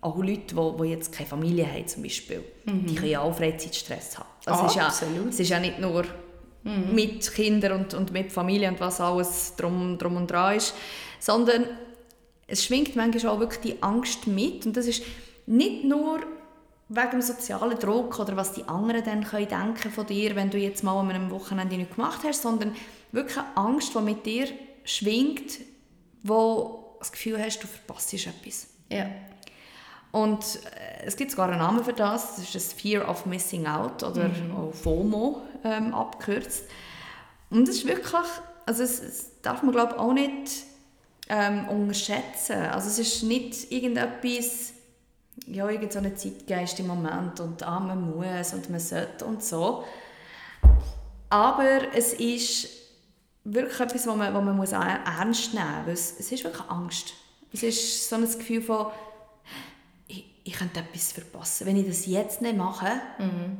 auch 0.00 0.16
Leute, 0.18 0.54
die, 0.54 0.82
die 0.82 0.90
jetzt 0.90 1.12
keine 1.12 1.28
Familie 1.28 1.66
haben 1.66 1.88
zum 1.88 2.02
Beispiel, 2.02 2.44
mhm. 2.66 2.86
die 2.86 2.94
können 2.94 3.10
ja 3.10 3.20
auch 3.20 3.34
Freizeitstress 3.34 4.18
haben. 4.18 4.28
Das 4.44 4.60
oh, 4.60 4.66
ist 4.66 4.76
ja, 4.76 4.86
absolut. 4.86 5.30
Es 5.30 5.40
ist 5.40 5.48
ja 5.48 5.58
nicht 5.58 5.80
nur 5.80 6.04
mhm. 6.62 6.94
mit 6.94 7.32
Kindern 7.32 7.80
und, 7.80 7.94
und 7.94 8.12
mit 8.12 8.30
Familie 8.30 8.68
und 8.68 8.78
was 8.80 9.00
alles 9.00 9.56
drum, 9.56 9.98
drum 9.98 10.16
und 10.16 10.30
dran 10.30 10.56
ist, 10.56 10.74
sondern 11.18 11.64
es 12.46 12.64
schwingt 12.64 12.94
manchmal 12.96 13.34
auch 13.34 13.40
wirklich 13.40 13.60
die 13.60 13.82
Angst 13.82 14.26
mit 14.26 14.66
und 14.66 14.76
das 14.76 14.86
ist 14.86 15.02
nicht 15.46 15.84
nur 15.84 16.20
wegen 16.88 17.10
dem 17.10 17.22
sozialen 17.22 17.78
Druck 17.78 18.18
oder 18.18 18.36
was 18.36 18.52
die 18.52 18.68
anderen 18.68 19.04
dann 19.04 19.24
können 19.24 19.48
denken 19.48 19.90
von 19.90 20.06
dir, 20.06 20.36
wenn 20.36 20.50
du 20.50 20.58
jetzt 20.58 20.84
mal 20.84 20.98
an 20.98 21.10
einem 21.10 21.30
Wochenende 21.30 21.76
nicht 21.76 21.94
gemacht 21.94 22.20
hast, 22.24 22.42
sondern 22.42 22.74
wirklich 23.12 23.38
eine 23.38 23.56
Angst, 23.56 23.94
die 23.94 24.00
mit 24.00 24.26
dir 24.26 24.48
schwingt, 24.84 25.60
wo 26.22 26.96
das 26.98 27.12
Gefühl 27.12 27.42
hast, 27.42 27.62
du 27.62 27.66
verpasst 27.66 28.12
etwas. 28.14 28.68
Ja. 28.90 29.06
Und 30.12 30.44
äh, 30.44 31.06
es 31.06 31.16
gibt 31.16 31.30
sogar 31.30 31.48
einen 31.48 31.58
Namen 31.58 31.82
für 31.82 31.92
das, 31.92 32.36
das 32.36 32.44
ist 32.44 32.54
das 32.54 32.72
Fear 32.72 33.08
of 33.08 33.26
Missing 33.26 33.66
Out 33.66 34.02
oder 34.02 34.28
mhm. 34.28 34.56
auch 34.56 34.72
FOMO 34.72 35.42
ähm, 35.64 35.92
abgekürzt. 35.94 36.64
Und 37.50 37.68
es 37.68 37.76
ist 37.76 37.86
wirklich, 37.86 38.14
also 38.66 38.82
es, 38.82 39.00
es 39.02 39.40
darf 39.42 39.62
man 39.62 39.72
glaube 39.72 39.94
ich 39.94 39.98
auch 39.98 40.12
nicht 40.12 40.64
ähm, 41.28 41.68
unterschätzen. 41.68 42.56
Also 42.56 42.88
es 42.88 42.98
ist 42.98 43.22
nicht 43.22 43.72
irgendetwas, 43.72 44.73
ja, 45.46 45.68
irgend 45.68 45.92
so 45.92 45.98
ein 45.98 46.16
Zeitgeist 46.16 46.78
im 46.80 46.86
Moment 46.86 47.40
und 47.40 47.62
ah, 47.62 47.80
man 47.80 48.16
muss 48.16 48.52
und 48.52 48.70
man 48.70 48.80
sollte 48.80 49.24
und 49.24 49.42
so. 49.42 49.84
Aber 51.28 51.94
es 51.94 52.12
ist 52.14 52.68
wirklich 53.44 53.80
etwas, 53.80 54.06
was 54.06 54.16
man, 54.16 54.32
was 54.32 54.44
man 54.44 54.56
muss 54.56 54.72
ernst 54.72 55.54
nehmen 55.54 55.86
muss. 55.86 56.14
Es, 56.18 56.30
ist 56.32 56.44
wirklich 56.44 56.68
Angst. 56.68 57.14
Es 57.52 57.62
ist 57.62 58.08
so 58.08 58.16
ein 58.16 58.22
Gefühl 58.22 58.62
von, 58.62 58.86
ich, 60.06 60.24
ich 60.44 60.52
könnte 60.52 60.80
etwas 60.80 61.12
verpassen. 61.12 61.66
Wenn 61.66 61.76
ich 61.76 61.86
das 61.86 62.06
jetzt 62.06 62.40
nicht 62.40 62.56
mache, 62.56 63.00
mhm. 63.18 63.58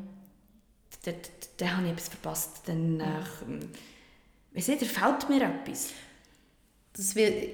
dann, 1.05 1.15
dann, 1.57 1.77
habe 1.77 1.87
ich 1.87 1.93
etwas 1.93 2.09
verpasst. 2.09 2.61
Dann, 2.67 3.01
äh, 3.01 3.21
ich 4.55 4.69
nicht, 4.69 4.83
da 4.83 4.87
fehlt 4.87 5.29
mir 5.29 5.43
etwas 5.43 5.91
das 6.97 7.15
wird, 7.15 7.49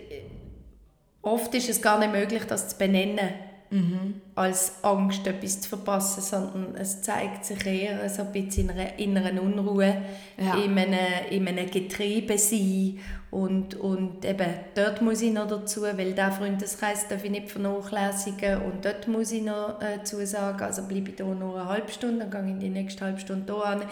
oft 1.23 1.55
ist 1.55 1.69
es 1.69 1.83
gar 1.83 1.99
nicht 1.99 2.13
möglich, 2.13 2.45
das 2.45 2.69
zu 2.69 2.77
benennen, 2.77 3.31
mhm. 3.71 4.21
als 4.35 4.83
Angst, 4.83 5.27
etwas 5.27 5.61
zu 5.61 5.69
verpassen, 5.69 6.23
sondern 6.23 6.75
es 6.77 7.03
zeigt 7.03 7.45
sich 7.45 7.65
eher 7.65 8.09
so 8.09 8.23
ein 8.23 8.33
bisschen 8.33 8.71
in 8.71 8.79
einer 8.79 8.99
inneren 8.99 9.39
Unruhe, 9.39 10.03
ja. 10.39 10.55
in, 10.57 10.79
einem, 10.79 10.99
in 11.31 11.49
einem 11.49 11.71
Getriebe 11.71 12.37
sein 12.39 12.99
und, 13.31 13.75
und 13.77 14.25
eben 14.25 14.55
dort 14.75 15.03
muss 15.03 15.23
ich 15.23 15.33
noch 15.33 15.47
dazu, 15.47 15.83
weil 15.83 16.13
der 16.13 16.33
Freundeskreis 16.33 17.09
darf 17.09 17.25
ich 17.25 17.31
nicht 17.31 17.51
vernachlässigen 17.51 18.63
und 18.63 18.85
dort 18.85 19.09
muss 19.09 19.33
ich 19.33 19.43
noch 19.43 19.81
äh, 19.81 20.03
zusagen, 20.05 20.63
also 20.63 20.83
bleibe 20.83 21.11
ich 21.11 21.17
hier 21.17 21.27
nur 21.27 21.61
eine 21.61 21.69
halbe 21.69 21.93
Stunde, 21.93 22.27
dann 22.27 22.31
gehe 22.31 22.43
ich 22.43 22.51
in 22.51 22.61
die 22.61 22.69
nächste 22.81 23.05
halbe 23.05 23.21
Stunde 23.21 23.53
hier 23.53 23.65
an, 23.65 23.83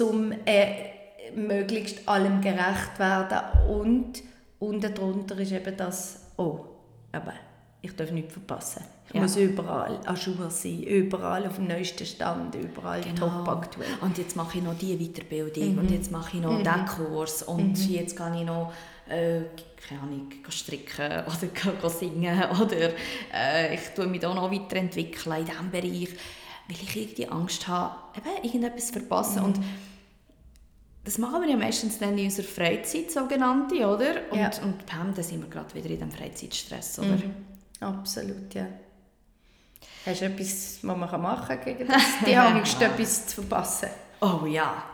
um 0.00 0.32
äh, 0.46 0.66
möglichst 1.34 2.08
allem 2.08 2.40
gerecht 2.40 2.98
werden 2.98 3.38
und 3.70 4.22
Unten 4.62 4.94
drunter 4.94 5.36
ist 5.40 5.50
eben 5.50 5.76
das, 5.76 6.20
oh, 6.36 6.60
aber 7.10 7.32
ich 7.82 7.96
darf 7.96 8.12
nichts 8.12 8.32
verpassen. 8.32 8.84
Ich 9.08 9.14
ja. 9.14 9.22
muss 9.22 9.36
überall 9.36 9.98
an 10.06 10.16
Schuhe 10.16 10.50
sein, 10.50 10.82
überall 10.84 11.46
auf 11.46 11.56
dem 11.56 11.66
neuesten 11.66 12.06
Stand, 12.06 12.54
überall 12.54 13.02
genau. 13.02 13.28
top 13.28 13.48
aktuell. 13.48 13.88
Und 14.00 14.16
jetzt 14.18 14.36
mache 14.36 14.58
ich 14.58 14.64
noch 14.64 14.78
diese 14.78 14.96
Weiterbildung 14.98 15.72
mhm. 15.72 15.78
und 15.78 15.90
jetzt 15.90 16.12
mache 16.12 16.36
ich 16.36 16.42
noch 16.42 16.58
mhm. 16.58 16.62
diesen 16.62 16.86
Kurs 16.86 17.42
und 17.42 17.78
mhm. 17.78 17.92
jetzt 17.92 18.16
kann 18.16 18.34
ich 18.34 18.46
noch 18.46 18.72
äh, 19.08 19.40
keine 19.88 20.00
Ahnung, 20.00 20.28
stricken 20.48 21.24
oder 21.26 21.90
singen 21.90 22.38
oder 22.60 22.90
äh, 23.34 23.74
ich 23.74 23.80
tue 23.96 24.06
mich 24.06 24.24
auch 24.24 24.34
noch 24.34 24.50
weiterentwickeln 24.50 25.38
in 25.40 25.44
diesem 25.44 25.70
Bereich, 25.70 26.08
weil 26.68 26.76
ich 26.80 26.96
irgendwie 26.96 27.28
Angst 27.28 27.66
habe, 27.66 27.96
eben 28.16 28.44
irgendetwas 28.44 28.86
zu 28.86 28.92
verpassen. 28.94 29.42
Und 29.42 29.60
das 31.04 31.18
machen 31.18 31.42
wir 31.42 31.50
ja 31.50 31.56
meistens 31.56 31.98
dann 31.98 32.16
in 32.16 32.26
unserer 32.26 32.46
Freizeit, 32.46 33.10
sogenannte, 33.10 33.74
oder? 33.74 34.30
Und, 34.30 34.38
Ja. 34.38 34.50
und 34.62 34.86
bam, 34.86 35.12
dann 35.12 35.24
sind 35.24 35.42
wir 35.42 35.50
gerade 35.50 35.74
wieder 35.74 35.90
in 35.90 35.98
dem 35.98 36.12
Freizeitstress, 36.12 37.00
oder? 37.00 37.18
Absolut, 37.82 38.54
ja. 38.54 38.66
Hast 40.06 40.20
du 40.20 40.26
etwas, 40.26 40.78
was 40.82 40.96
man 40.96 41.20
machen 41.20 41.46
kann 41.46 41.64
gegen 41.64 41.86
das? 41.86 42.02
Die 42.26 42.36
Angst, 42.36 42.80
etwas 42.82 43.26
zu 43.26 43.42
verpassen? 43.42 43.88
Oh 44.20 44.46
ja. 44.46 44.84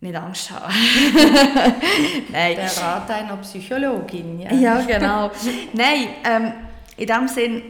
Nicht 0.00 0.16
Angst 0.16 0.50
haben. 0.50 0.72
Nein. 2.32 2.56
Der 2.56 2.76
Rat 2.78 3.10
einer 3.10 3.36
Psychologin, 3.38 4.40
ja. 4.40 4.52
Ja, 4.54 4.80
genau. 4.82 5.30
Nein, 5.74 6.08
ähm, 6.24 6.52
in 6.96 7.06
dem 7.06 7.28
Sinn, 7.28 7.62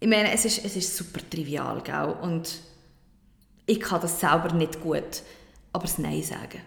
ich 0.00 0.08
meine, 0.08 0.32
es 0.32 0.44
ist, 0.44 0.64
es 0.64 0.76
ist 0.76 0.96
super 0.96 1.20
trivial, 1.28 1.80
gell? 1.82 2.14
Und 2.22 2.60
ich 3.66 3.80
kann 3.80 4.00
das 4.00 4.20
selber 4.20 4.52
nicht 4.52 4.80
gut, 4.80 5.22
aber 5.72 5.84
das 5.84 5.98
Nein 5.98 6.22
sagen. 6.22 6.60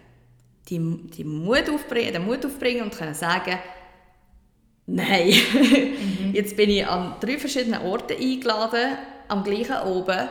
Die, 0.68 0.78
die 1.08 1.24
Mut 1.24 1.68
aufbringen, 1.70 2.12
den 2.12 2.24
Mut 2.24 2.44
aufbringen 2.44 2.82
und 2.82 2.94
können 2.94 3.14
sagen, 3.14 3.58
Nein. 4.94 5.32
Jetzt 6.32 6.56
bin 6.56 6.68
ich 6.70 6.86
an 6.86 7.14
drei 7.20 7.38
verschiedenen 7.38 7.80
Orten 7.82 8.12
eingeladen, 8.20 8.96
am 9.28 9.42
gleichen 9.42 9.76
oben. 9.86 10.28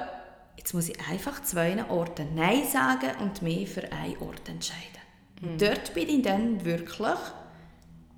Jetzt 0.57 0.73
muss 0.73 0.89
ich 0.89 0.97
einfach 1.09 1.41
zwei 1.43 1.83
Orten 1.89 2.35
Nein 2.35 2.63
sagen 2.71 3.09
und 3.21 3.41
mich 3.41 3.67
für 3.69 3.91
einen 3.91 4.17
Ort 4.19 4.47
entscheiden. 4.47 5.01
Und 5.41 5.59
Dort 5.61 5.93
bin 5.95 6.07
ich 6.09 6.21
dann 6.21 6.63
wirklich 6.63 7.17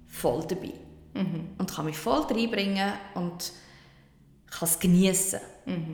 voll 0.08 0.44
dabei. 0.48 0.74
Und 1.58 1.72
kann 1.74 1.86
mich 1.86 1.96
voll 1.98 2.22
reinbringen 2.24 2.92
und 3.16 3.54
kann 4.52 4.68
es 4.68 4.80
geniessen. 4.80 5.40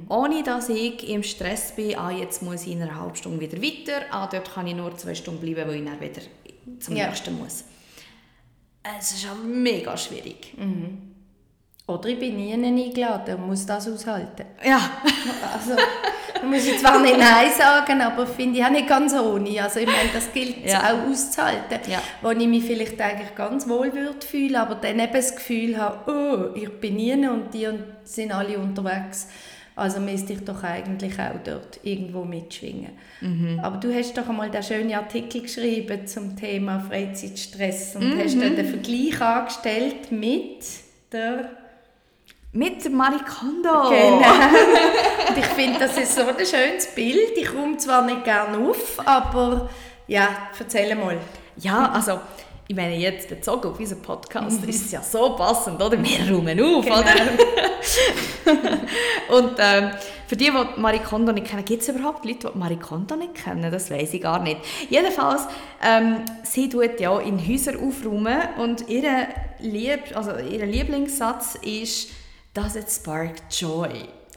Ohne 0.07 0.41
dass 0.41 0.69
ich 0.69 1.07
im 1.09 1.21
Stress 1.21 1.75
bin, 1.75 1.95
ah, 1.97 2.09
jetzt 2.09 2.41
muss 2.41 2.63
ich 2.65 2.71
in 2.71 2.81
einer 2.81 2.99
halben 2.99 3.15
Stunde 3.15 3.39
wieder 3.39 3.61
weiter, 3.61 4.01
ah, 4.09 4.27
dort 4.31 4.51
kann 4.51 4.65
ich 4.65 4.75
nur 4.75 4.97
zwei 4.97 5.13
Stunden 5.13 5.39
bleiben, 5.41 5.69
weil 5.69 5.75
ich 5.75 5.85
dann 5.85 5.99
wieder 6.01 6.21
zum 6.79 6.95
Ja. 6.95 7.07
nächsten 7.07 7.37
muss. 7.37 7.65
Es 8.83 9.11
ist 9.11 9.27
auch 9.29 9.43
mega 9.43 9.95
schwierig. 9.97 10.53
Oder 11.87 12.09
ich 12.09 12.19
bin 12.19 12.35
nie 12.37 12.53
eingeladen 12.53 13.35
und 13.35 13.47
muss 13.47 13.65
das 13.65 13.87
aushalten. 13.87 14.45
Ja, 14.63 14.79
Also, 15.53 15.75
da 16.35 16.43
muss 16.45 16.65
ich 16.67 16.77
zwar 16.79 16.99
nicht 17.01 17.17
Nein 17.17 17.49
sagen, 17.57 17.99
aber 18.01 18.27
finde 18.27 18.59
ich 18.59 18.65
auch 18.65 18.69
nicht 18.69 18.87
ganz 18.87 19.13
ohne. 19.13 19.61
Also 19.63 19.79
ich 19.79 19.87
meine, 19.87 20.09
das 20.13 20.31
gilt 20.31 20.65
Ja. 20.65 20.81
auch 20.93 21.09
auszuhalten. 21.09 21.79
Ja. 21.91 21.99
Wo 22.21 22.29
ich 22.29 22.47
mich 22.47 22.63
vielleicht 22.63 23.01
eigentlich 23.01 23.33
ganz 23.35 23.67
wohl 23.67 23.91
würde 23.91 24.25
fühlen, 24.25 24.55
aber 24.55 24.75
dann 24.75 24.99
eben 24.99 25.13
das 25.13 25.35
Gefühl 25.35 25.77
habe, 25.77 26.53
oh, 26.53 26.55
ich 26.57 26.69
bin 26.79 26.95
nie 26.95 27.27
und 27.27 27.51
die 27.53 27.65
und 27.67 27.83
sind 28.03 28.31
alle 28.31 28.57
unterwegs. 28.59 29.27
Also 29.79 29.99
müsste 29.99 30.33
ich 30.33 30.43
doch 30.43 30.63
eigentlich 30.63 31.19
auch 31.19 31.39
dort 31.43 31.79
irgendwo 31.83 32.23
mitschwingen. 32.23 32.91
Aber 33.61 33.77
du 33.77 33.93
hast 33.93 34.17
doch 34.17 34.27
einmal 34.27 34.49
den 34.49 34.63
schönen 34.63 34.93
Artikel 34.93 35.41
geschrieben 35.41 36.05
zum 36.05 36.35
Thema 36.35 36.79
Freizeitstress 36.79 37.95
und 37.95 38.17
hast 38.19 38.35
dort 38.35 38.59
einen 38.59 38.67
Vergleich 38.67 39.21
angestellt 39.21 40.11
mit 40.11 40.65
der 41.11 41.49
mit 42.51 42.83
der 42.83 42.91
Marie 42.91 43.19
Kondo. 43.19 43.89
Genau. 43.89 44.33
Und 45.29 45.37
ich 45.37 45.45
finde, 45.45 45.79
das 45.79 45.97
ist 45.97 46.15
so 46.15 46.21
ein 46.21 46.35
schönes 46.37 46.87
Bild. 46.95 47.37
Ich 47.37 47.47
komme 47.47 47.77
zwar 47.77 48.03
nicht 48.03 48.23
gerne 48.23 48.57
auf, 48.57 48.99
aber 49.05 49.69
ja, 50.07 50.29
erzähl 50.57 50.95
mal. 50.95 51.17
Ja, 51.57 51.91
also, 51.91 52.19
ich 52.71 52.75
meine, 52.75 52.95
jetzt 52.97 53.27
bezogen 53.27 53.67
auf 53.67 53.79
unseren 53.79 53.99
Podcast 54.03 54.63
ist 54.65 54.85
es 54.85 54.91
ja 54.91 55.01
so 55.01 55.35
passend, 55.35 55.81
oder? 55.81 55.97
Wir 56.03 56.31
räumen 56.31 56.59
auf, 56.61 56.85
Genau. 56.85 56.99
oder? 56.99 57.09
Und 59.35 59.53
ähm, 59.57 59.89
für 60.27 60.35
die, 60.35 60.51
die 60.51 60.79
Marie 60.79 60.99
Kondo 60.99 61.31
nicht 61.31 61.47
kennen, 61.47 61.65
gibt 61.65 61.81
es 61.81 61.89
überhaupt 61.89 62.25
Leute, 62.25 62.51
die 62.53 62.57
Marie 62.59 62.75
Kondo 62.77 63.15
nicht 63.15 63.33
kennen? 63.33 63.71
Das 63.71 63.89
weiß 63.89 64.13
ich 64.13 64.21
gar 64.21 64.37
nicht. 64.43 64.61
Jedenfalls, 64.87 65.47
ähm, 65.83 66.17
sie 66.43 66.69
tut 66.69 66.99
ja 66.99 67.17
in 67.19 67.39
Häuser 67.39 67.71
aufräumen 67.81 68.39
und 68.59 68.87
ihr, 68.87 69.29
Lieb, 69.61 70.15
also 70.15 70.37
ihr 70.37 70.67
Lieblingssatz 70.67 71.55
ist, 71.63 72.09
dass 72.53 72.75
it 72.75 72.85
sparked 72.91 73.41
joy. 73.51 73.89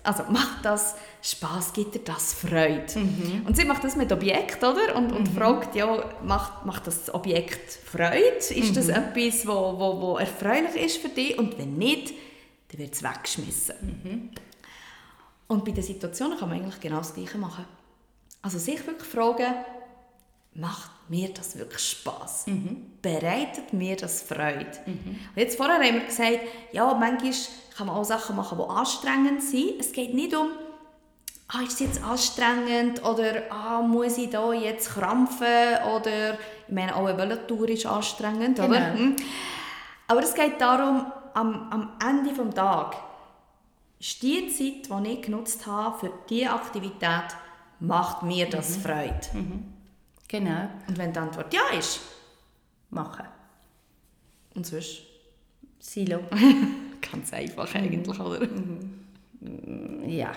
Also 0.05 0.23
macht 0.31 0.65
das 0.65 0.95
Spaß, 1.25 1.73
gibt 1.73 1.95
dir 1.95 2.01
das 2.01 2.35
Freude. 2.35 2.87
Und 3.47 3.57
sie 3.57 3.65
macht 3.65 3.85
das 3.85 3.95
mit 3.95 4.11
Objekt, 4.11 4.59
oder? 4.65 4.97
Und, 4.97 5.13
und 5.13 5.29
fragt, 5.29 5.77
ja, 5.77 6.05
macht, 6.25 6.67
macht 6.67 6.87
das 6.89 7.15
Objekt 7.15 7.71
Freude? 7.73 8.37
Ist 8.37 8.77
das 8.77 8.89
etwas, 8.89 9.47
wo, 9.47 9.79
wo, 9.79 10.01
wo 10.01 10.17
erfreulich 10.17 10.75
ist 10.75 10.97
für 10.97 11.09
dich? 11.09 11.39
Und 11.39 11.57
wenn 11.59 11.77
nicht, 11.79 12.13
dann 12.69 12.79
wird 12.81 12.95
es 12.95 13.03
weggeschmissen. 13.05 14.31
Und 15.47 15.65
bei 15.65 15.71
den 15.71 15.85
Situationen 15.85 16.39
kann 16.39 16.49
man 16.49 16.59
eigentlich 16.59 16.81
genau 16.81 16.99
das 16.99 17.15
Gleiche 17.15 17.39
machen. 17.39 17.67
Also 18.41 18.59
sich 18.59 18.85
wirklich 18.85 19.09
fragen, 19.09 19.55
macht 20.55 20.91
mir 21.09 21.29
das 21.29 21.57
wirklich 21.57 21.83
Spaß? 21.83 22.47
Bereitet 23.01 23.73
mir 23.73 23.95
das 23.97 24.23
Freude? 24.23 24.73
Und 24.87 25.37
jetzt 25.37 25.57
vorher 25.57 25.77
haben 25.77 25.95
wir 25.95 26.05
gesagt, 26.05 26.41
ja, 26.73 26.93
manchmal 26.95 27.33
kann 27.77 27.87
man 27.87 27.97
auch 27.97 28.05
Sachen 28.05 28.35
machen, 28.35 28.59
die 28.59 28.65
anstrengend 28.65 29.43
sind. 29.43 29.79
Es 29.79 29.93
geht 29.93 30.15
nicht 30.15 30.35
um, 30.35 30.49
ah, 31.53 31.63
ist 31.63 31.73
es 31.75 31.81
jetzt 31.81 32.03
anstrengend 32.03 33.05
oder 33.05 33.43
ah, 33.51 33.83
muss 33.83 34.19
ich 34.19 34.31
da 34.31 34.53
jetzt 34.53 34.91
krampfen 34.91 35.77
oder 35.95 36.35
ich 36.35 36.75
meine, 36.75 36.95
auch 36.97 37.07
eine 37.07 37.19
Velotour 37.19 37.69
ist 37.69 37.87
anstrengend, 37.87 38.59
oder? 38.59 38.93
Genau. 38.93 38.99
Hm. 38.99 39.17
Aber 40.09 40.23
es 40.23 40.35
geht 40.35 40.61
darum, 40.61 41.07
am, 41.35 41.71
am 41.71 41.93
Ende 42.07 42.33
des 42.35 42.55
Tages 42.55 42.99
ist 43.99 44.23
die 44.23 44.49
Zeit, 44.49 44.91
die 45.05 45.09
ich 45.09 45.23
genutzt 45.23 45.67
habe 45.67 45.99
für 45.99 46.13
diese 46.29 46.51
Aktivität, 46.51 47.37
macht 47.81 48.23
mir 48.23 48.49
das 48.49 48.77
Freude. 48.77 49.21
Genau, 50.29 50.69
Und 50.89 50.99
wenn 50.99 51.13
die 51.13 51.19
Antwort 51.19 51.53
ja 51.53 51.79
ist, 51.79 52.01
machen. 52.91 53.25
und 54.55 54.67
sonst 54.67 55.03
Silo. 55.79 56.21
ganz 57.13 57.33
einfach 57.33 57.75
eigentlich, 57.75 58.19
oder? 58.19 58.49
Ja. 60.07 60.33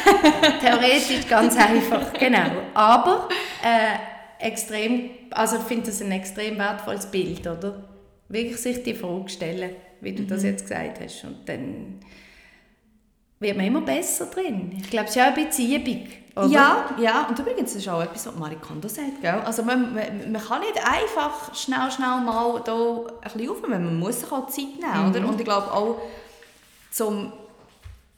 Theoretisch 0.60 1.28
ganz 1.28 1.56
einfach, 1.56 2.12
genau. 2.14 2.50
Aber 2.74 3.28
äh, 3.62 4.44
extrem, 4.46 5.10
also 5.30 5.56
ich 5.56 5.62
finde 5.62 5.86
das 5.86 6.02
ein 6.02 6.10
extrem 6.12 6.58
wertvolles 6.58 7.06
Bild, 7.06 7.46
oder? 7.46 7.84
Wirklich 8.28 8.58
sich 8.58 8.82
die 8.82 8.94
Frage 8.94 9.28
stellen, 9.28 9.70
wie 10.00 10.12
du 10.12 10.24
das 10.24 10.42
jetzt 10.42 10.62
gesagt 10.62 11.00
hast. 11.00 11.24
Und 11.24 11.48
dann 11.48 12.00
wird 13.38 13.56
man 13.56 13.66
immer 13.66 13.80
besser 13.80 14.26
drin. 14.26 14.72
Ich 14.80 14.90
glaube, 14.90 15.04
es 15.04 15.10
ist 15.10 15.16
ja 15.16 15.26
eine 15.26 15.44
Beziehung, 15.44 16.06
oder? 16.36 16.46
Ja, 16.46 16.90
ja, 16.98 17.26
und 17.28 17.38
übrigens 17.38 17.72
das 17.72 17.82
ist 17.82 17.88
auch 17.88 18.02
etwas, 18.02 18.26
was 18.26 18.36
Marie 18.36 18.56
Kondo 18.56 18.88
sagt. 18.88 19.20
Gell? 19.20 19.40
Also 19.44 19.62
man, 19.62 19.94
man, 19.94 20.32
man 20.32 20.42
kann 20.42 20.60
nicht 20.60 20.76
einfach 20.84 21.54
schnell, 21.54 21.90
schnell 21.90 22.20
mal 22.24 22.60
da 22.64 23.06
ein 23.22 23.32
bisschen 23.32 23.50
aufnehmen. 23.50 23.84
Man 23.84 23.98
muss 23.98 24.20
sich 24.20 24.30
auch 24.30 24.46
Zeit 24.48 24.78
nehmen. 24.78 25.10
Oder? 25.10 25.26
Und 25.26 25.40
ich 25.40 25.44
glaube 25.44 25.72
auch, 25.72 26.00
zum 26.90 27.32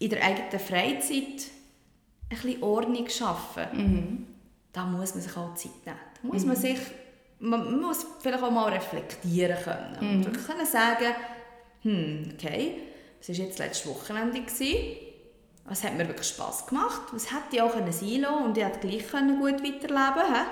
in 0.02 0.10
der 0.10 0.22
eigenen 0.22 0.60
Freizeit 0.60 1.16
ein 1.16 2.28
bisschen 2.28 2.62
Ordnung 2.62 3.08
schaffen, 3.08 4.26
da 4.72 4.84
muss 4.84 5.14
man 5.14 5.22
sich 5.22 5.36
auch 5.36 5.54
Zeit 5.54 5.86
nehmen. 5.86 5.98
Da 6.20 6.28
muss 6.28 6.44
man 6.44 6.56
sich, 6.56 6.78
man, 7.38 7.80
muss 7.80 8.06
vielleicht 8.20 8.42
auch 8.42 8.50
mal 8.50 8.72
reflektieren 8.72 9.56
können. 9.62 9.96
Und 10.00 10.24
wirklich 10.24 10.46
können 10.46 10.66
sagen, 10.66 11.14
hm, 11.82 12.32
okay, 12.34 12.78
es 13.20 13.28
war 13.28 13.36
jetzt 13.36 13.58
letztes 13.58 13.86
Wochenende. 13.88 14.40
Gewesen. 14.40 14.96
Es 15.70 15.84
hat 15.84 15.96
mir 15.96 16.08
wirklich 16.08 16.26
Spass 16.26 16.66
gemacht. 16.66 17.12
Es 17.14 17.30
hätte 17.30 17.54
ich 17.54 17.62
auch 17.62 17.72
können 17.72 17.92
sein 17.92 18.20
lassen 18.22 18.44
und 18.44 18.56
ich 18.56 18.64
hätte 18.64 18.80
gleich 18.80 19.06
können 19.08 19.38
gut 19.38 19.62
weiterleben 19.62 20.34
hä? 20.34 20.44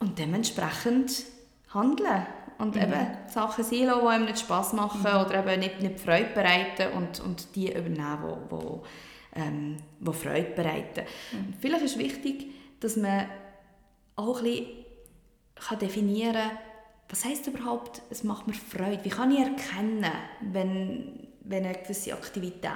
Und 0.00 0.18
dementsprechend 0.18 1.22
handeln. 1.72 2.26
Und 2.58 2.76
eben 2.76 3.06
Sachen 3.28 3.64
sein 3.64 3.84
lassen, 3.84 4.00
die 4.00 4.06
einem 4.06 4.24
nicht 4.24 4.40
Spass 4.40 4.72
machen 4.72 5.00
oder 5.00 5.46
eben 5.46 5.60
nicht, 5.60 5.80
nicht 5.80 6.00
Freude 6.00 6.30
bereiten 6.34 6.92
und, 6.96 7.20
und 7.20 7.54
die 7.54 7.70
übernehmen, 7.70 8.46
die, 8.46 8.50
wo, 8.50 8.82
ähm, 9.34 9.76
wo 10.00 10.12
Freude 10.12 10.52
bereiten. 10.54 11.02
Und 11.32 11.56
vielleicht 11.60 11.84
ist 11.84 11.98
wichtig, 11.98 12.46
dass 12.80 12.96
man 12.96 13.26
auch 14.16 14.38
ein 14.38 14.44
bisschen 14.44 14.66
kann 15.54 15.78
definieren 15.78 16.34
kann, 16.34 16.58
was 17.08 17.24
heisst 17.24 17.46
überhaupt, 17.46 18.02
es 18.10 18.24
macht 18.24 18.46
mir 18.46 18.54
Freude? 18.54 19.04
Wie 19.04 19.10
kann 19.10 19.30
ich 19.30 19.38
erkennen, 19.38 20.10
wenn, 20.40 21.28
wenn 21.42 21.64
eine 21.64 21.78
gewisse 21.78 22.14
Aktivität 22.14 22.70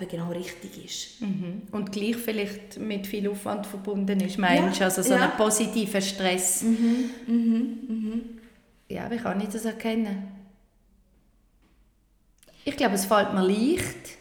eben 0.00 0.08
genau 0.08 0.30
richtig 0.30 0.84
ist? 0.84 1.20
Mhm. 1.20 1.62
Und 1.72 1.92
gleich 1.92 2.16
vielleicht 2.16 2.78
mit 2.78 3.06
viel 3.06 3.28
Aufwand 3.28 3.66
verbunden 3.66 4.20
ist, 4.20 4.38
meinst 4.38 4.76
du? 4.76 4.80
Ja, 4.80 4.86
Also 4.86 5.02
so 5.02 5.14
ja. 5.14 5.20
einen 5.20 5.36
positiven 5.36 6.02
Stress. 6.02 6.64
Ja, 8.88 9.10
wie 9.10 9.16
kann 9.16 9.40
ich 9.40 9.48
das 9.48 9.64
erkennen? 9.64 10.28
Ich 12.64 12.76
glaube, 12.76 12.94
es 12.94 13.04
fällt 13.04 13.34
mir 13.34 13.46
leicht, 13.46 14.16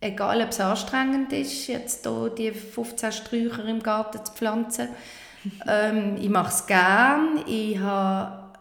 egal 0.00 0.42
ob 0.42 0.50
es 0.50 0.60
anstrengend 0.60 1.32
ist, 1.32 1.66
jetzt 1.68 2.06
hier 2.06 2.30
die 2.36 2.50
15 2.50 3.12
Sträucher 3.12 3.64
im 3.66 3.82
Garten 3.82 4.24
zu 4.24 4.32
pflanzen. 4.32 4.88
ähm, 5.68 6.16
ich 6.20 6.28
mache 6.28 6.48
es 6.48 6.66
gerne, 6.66 7.44
ich 7.46 7.78
habe 7.78 8.52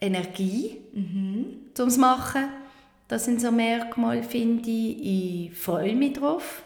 Energie, 0.00 0.78
um 0.92 1.46
es 1.68 1.92
zu 1.94 2.00
machen. 2.00 2.44
Das 3.08 3.24
sind 3.26 3.40
so 3.40 3.50
Merkmale, 3.50 4.22
finde 4.22 4.68
ich. 4.70 5.50
Ich 5.50 5.58
freue 5.58 5.94
mich 5.94 6.14
drauf. 6.14 6.62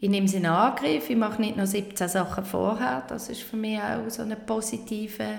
Ich 0.00 0.08
nehme 0.10 0.28
sie 0.28 0.36
in 0.36 0.46
Angriff, 0.46 1.08
ich 1.10 1.16
mache 1.16 1.40
nicht 1.40 1.56
nur 1.56 1.66
17 1.66 2.08
Sachen 2.08 2.44
vorher, 2.44 3.02
das 3.08 3.28
ist 3.30 3.42
für 3.42 3.56
mich 3.56 3.78
auch 3.80 4.08
so 4.08 4.22
eine 4.22 4.36
positive 4.36 5.38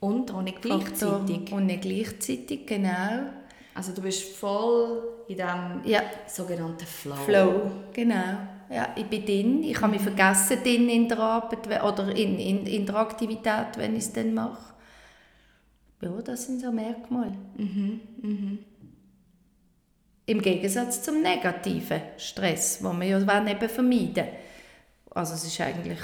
Und 0.00 0.32
auch 0.34 0.42
nicht 0.42 0.60
gleichzeitig. 0.60 1.52
Und 1.52 1.66
nicht 1.66 1.82
gleichzeitig, 1.82 2.66
genau. 2.66 3.30
Also 3.74 3.92
du 3.92 4.02
bist 4.02 4.36
voll 4.36 5.02
in 5.28 5.36
diesem 5.36 5.80
Ja. 5.84 6.02
sogenannten 6.26 6.84
Flow. 6.84 7.14
Flow, 7.14 7.70
genau. 7.92 8.38
Ja, 8.68 8.88
ich 8.96 9.06
bin 9.06 9.24
drin, 9.24 9.62
ich 9.62 9.80
habe 9.80 9.92
mich 9.92 10.02
vergessen 10.02 10.58
drin 10.62 10.88
in 10.88 11.08
der 11.08 11.18
Arbeit 11.20 11.66
oder 11.82 12.08
in, 12.14 12.38
in, 12.38 12.66
in 12.66 12.86
der 12.86 12.96
Aktivität, 12.96 13.76
wenn 13.76 13.92
ich 13.96 14.02
es 14.04 14.12
dann 14.12 14.34
mache. 14.34 14.74
Ja, 16.02 16.10
das 16.22 16.46
sind 16.46 16.60
so 16.60 16.70
Merkmale. 16.72 17.34
Im 20.30 20.40
Gegensatz 20.40 21.02
zum 21.02 21.22
negativen 21.22 22.00
Stress, 22.16 22.78
den 22.78 23.00
wir 23.00 23.06
ja 23.08 23.18
eben 23.48 23.68
vermeiden 23.68 24.26
Also 25.10 25.34
es 25.34 25.44
ist 25.44 25.60
eigentlich 25.60 25.98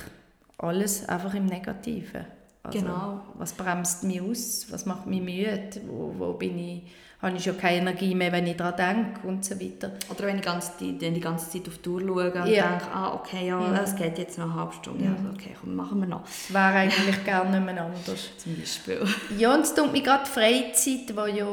alles 0.58 1.08
einfach 1.08 1.32
im 1.34 1.46
Negativen. 1.46 2.24
Also, 2.64 2.76
Genau. 2.80 3.20
Was 3.34 3.52
bremst 3.52 4.02
mich 4.02 4.20
aus? 4.20 4.66
Was 4.70 4.84
macht 4.84 5.06
mich 5.06 5.22
müde? 5.22 5.70
Wo, 5.86 6.12
wo 6.18 6.32
bin 6.32 6.58
ich, 6.58 6.82
habe 7.22 7.36
ich 7.36 7.44
schon 7.44 7.56
keine 7.56 7.76
Energie 7.78 8.16
mehr, 8.16 8.32
wenn 8.32 8.48
ich 8.48 8.56
daran 8.56 9.04
denke 9.14 9.28
und 9.28 9.44
so 9.44 9.60
weiter. 9.60 9.92
Oder 10.10 10.26
wenn 10.26 10.38
ich 10.38 10.44
ganze, 10.44 10.72
die, 10.80 10.98
die 10.98 11.20
ganze 11.20 11.48
Zeit 11.48 11.68
auf 11.68 11.78
die 11.78 11.88
Uhr 11.88 12.00
schaue 12.00 12.32
und 12.32 12.48
Ja. 12.48 12.68
denke, 12.70 12.86
ah, 12.92 13.14
okay, 13.14 13.46
ja, 13.46 13.80
es 13.80 13.94
geht 13.94 14.18
jetzt 14.18 14.38
noch 14.38 14.46
eine 14.46 14.54
halbe 14.56 14.72
Stunde. 14.72 15.04
Ja, 15.04 15.12
also, 15.12 15.28
okay, 15.34 15.54
komm, 15.60 15.76
machen 15.76 16.00
wir 16.00 16.08
noch. 16.08 16.24
Es 16.26 16.52
wäre 16.52 16.64
eigentlich 16.64 17.24
gar 17.24 17.44
nicht 17.48 17.64
mehr 17.64 17.80
anders. 17.80 18.28
Zum 18.38 18.56
Beispiel. 18.56 19.06
Ja, 19.38 19.54
und 19.54 19.60
es 19.60 19.72
tut 19.72 19.92
mir 19.92 20.02
gerade 20.02 20.24
die 20.26 20.30
Freizeit, 20.30 21.10
die 21.10 21.38
ja 21.38 21.46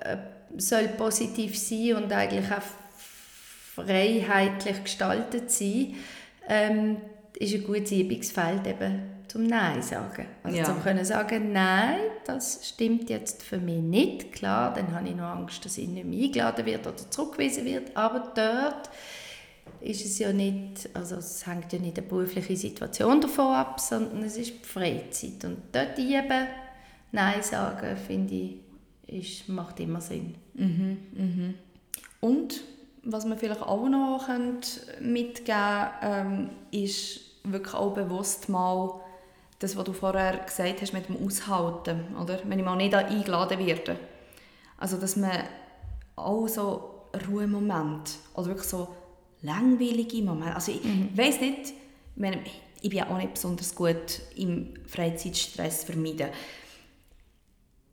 äh, 0.00 0.16
soll 0.56 0.88
positiv 0.88 1.58
sein 1.58 1.94
und 1.96 2.12
eigentlich 2.12 2.50
auch 2.50 2.62
freiheitlich 3.74 4.84
gestaltet 4.84 5.50
sein, 5.50 5.94
ähm, 6.48 6.96
ist 7.38 7.54
ein 7.54 7.64
gutes 7.64 7.92
Übungsfeld 7.92 8.66
eben 8.66 9.02
zum 9.28 9.44
Nein 9.46 9.80
sagen. 9.80 10.26
Also 10.42 10.58
Ja. 10.58 10.64
zum 10.64 10.82
können 10.82 11.04
sagen, 11.04 11.52
nein, 11.52 12.00
das 12.26 12.68
stimmt 12.68 13.08
jetzt 13.08 13.42
für 13.42 13.58
mich 13.58 13.80
nicht. 13.80 14.32
Klar, 14.32 14.74
dann 14.74 14.92
habe 14.92 15.08
ich 15.08 15.14
noch 15.14 15.24
Angst, 15.24 15.64
dass 15.64 15.78
ich 15.78 15.88
nicht 15.88 16.06
mehr 16.06 16.24
eingeladen 16.26 16.66
wird 16.66 16.86
oder 16.86 17.10
zurückgewiesen 17.10 17.64
wird, 17.64 17.96
aber 17.96 18.32
dort 18.34 18.90
ist 19.80 20.04
es 20.04 20.18
ja 20.18 20.32
nicht, 20.32 20.90
also 20.94 21.16
es 21.16 21.46
hängt 21.46 21.72
ja 21.72 21.78
nicht 21.78 21.96
eine 21.96 22.06
berufliche 22.06 22.56
Situation 22.56 23.20
davon 23.20 23.54
ab, 23.54 23.78
sondern 23.80 24.24
es 24.24 24.36
ist 24.36 24.52
die 24.64 24.68
Freizeit. 24.68 25.44
Und 25.44 25.58
dort 25.72 25.98
eben 25.98 26.46
Nein 27.12 27.42
sagen, 27.42 27.96
finde 27.96 28.34
ich, 28.34 28.56
ist, 29.10 29.48
macht 29.48 29.80
immer 29.80 30.00
Sinn. 30.00 30.34
Und 32.20 32.62
was 33.02 33.24
wir 33.26 33.36
vielleicht 33.36 33.62
auch 33.62 33.88
noch 33.88 34.28
mitgeben 35.00 35.86
ähm, 36.02 36.50
ist 36.70 37.20
wirklich 37.44 37.74
auch 37.74 37.94
bewusst 37.94 38.48
mal 38.48 39.00
das, 39.58 39.76
was 39.76 39.84
du 39.84 39.92
vorher 39.92 40.38
gesagt 40.38 40.82
hast 40.82 40.92
mit 40.92 41.08
dem 41.08 41.24
Aushalten, 41.24 42.16
oder? 42.20 42.40
Wenn 42.44 42.58
ich 42.58 42.64
mal 42.64 42.76
nicht 42.76 42.94
eingeladen 42.94 43.58
werde. 43.58 43.96
Also, 44.78 44.96
dass 44.96 45.16
man 45.16 45.32
auch 46.16 46.48
so 46.48 47.06
Ruhemomente 47.28 48.12
oder 48.34 48.48
wirklich 48.48 48.68
so 48.68 48.88
langweilige 49.42 50.22
Momente, 50.22 50.54
also 50.54 50.72
ich 50.72 50.80
weiss 51.16 51.40
nicht, 51.40 51.74
ich, 52.16 52.88
bin 52.88 52.98
ja 52.98 53.10
auch 53.10 53.18
nicht 53.18 53.34
besonders 53.34 53.74
gut 53.74 54.20
im 54.36 54.74
Freizeitstress 54.86 55.84
vermeiden. 55.84 56.28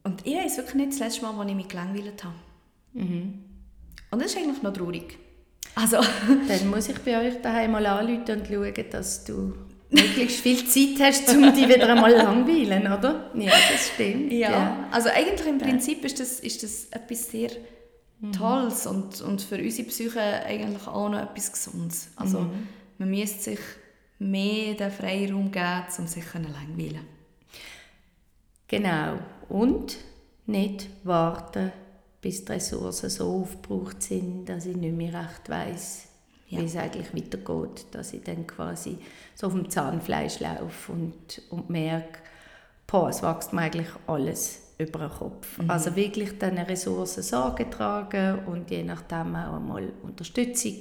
Und 0.08 0.26
ich 0.26 0.38
weiss 0.38 0.56
wirklich 0.56 0.76
nicht 0.76 0.92
das 0.94 1.00
letzte 1.00 1.24
Mal, 1.24 1.38
als 1.38 1.50
ich 1.50 1.56
mich 1.56 1.68
gelangweilt 1.68 2.24
habe. 2.24 2.36
Und 4.10 4.22
das 4.22 4.32
ist 4.32 4.38
eigentlich 4.38 4.62
noch 4.62 4.72
traurig. 4.72 5.18
Also, 5.76 5.98
Dann 6.48 6.70
muss 6.70 6.88
ich 6.88 6.98
bei 7.00 7.28
euch 7.28 7.42
daheim 7.42 7.72
mal 7.72 7.86
anrufen 7.86 8.40
und 8.40 8.48
schauen, 8.48 8.86
dass 8.90 9.26
du 9.26 9.54
möglichst 9.90 10.40
viel 10.40 10.66
Zeit 10.66 11.06
hast, 11.06 11.30
um 11.36 11.54
dich 11.54 11.68
wieder 11.68 11.90
einmal 11.90 12.14
langweilen, 12.14 12.84
oder? 12.84 13.32
Ja, 13.36 13.52
das 13.52 13.90
stimmt. 13.94 14.32
ja. 14.32 14.88
also 14.92 15.10
eigentlich 15.10 15.46
im 15.46 15.58
Prinzip 15.58 16.06
ist 16.06 16.22
das, 16.22 16.40
ist 16.40 16.64
das 16.64 16.86
etwas 16.86 17.30
sehr 17.30 17.50
Tolles 18.36 18.88
und, 18.88 19.22
und 19.22 19.42
für 19.42 19.58
unsere 19.58 19.90
Psyche 19.90 20.22
eigentlich 20.22 20.88
auch 20.88 21.10
noch 21.10 21.22
etwas 21.22 21.52
Gesundes. 21.52 22.10
Also 22.16 22.50
man 22.98 23.10
müsste 23.10 23.52
sich 23.52 23.60
mehr 24.20 24.74
den 24.74 24.90
Freiraum 24.90 25.52
geben, 25.52 25.84
um 26.00 26.08
sich 26.08 26.24
zu 26.26 26.38
langweilen. 26.38 27.06
Genau. 28.70 29.20
Und 29.50 29.98
nicht 30.46 30.90
warten, 31.04 31.72
bis 32.22 32.44
die 32.46 32.54
Ressourcen 32.54 33.10
so 33.10 33.42
aufgebraucht 33.42 34.02
sind, 34.02 34.46
dass 34.46 34.66
ich 34.66 34.76
nicht 34.76 34.96
mehr 34.96 35.14
recht 35.14 35.50
weiss, 35.50 36.04
Ja. 36.50 36.60
wie 36.60 36.66
es 36.66 36.76
eigentlich 36.76 37.14
weitergeht. 37.14 37.86
Dass 37.92 38.14
ich 38.14 38.24
dann 38.24 38.48
quasi 38.48 38.98
so 39.36 39.48
auf 39.48 39.54
dem 39.54 39.70
Zahnfleisch 39.70 40.40
laufe 40.40 40.92
und, 40.92 41.42
und 41.50 41.70
merke, 41.70 42.20
boah, 42.88 43.10
es 43.10 43.22
wächst 43.22 43.54
mir 43.54 43.62
eigentlich 43.62 43.88
alles 44.08 44.62
über 44.78 45.00
den 45.00 45.10
Kopf. 45.10 45.60
Also 45.68 45.96
wirklich 45.96 46.38
diesen 46.38 46.58
Ressourcen 46.60 47.24
Sorge 47.24 47.70
tragen 47.70 48.40
und 48.46 48.70
je 48.70 48.84
nachdem 48.84 49.36
auch 49.36 49.56
einmal 49.56 49.92
Unterstützung 50.04 50.76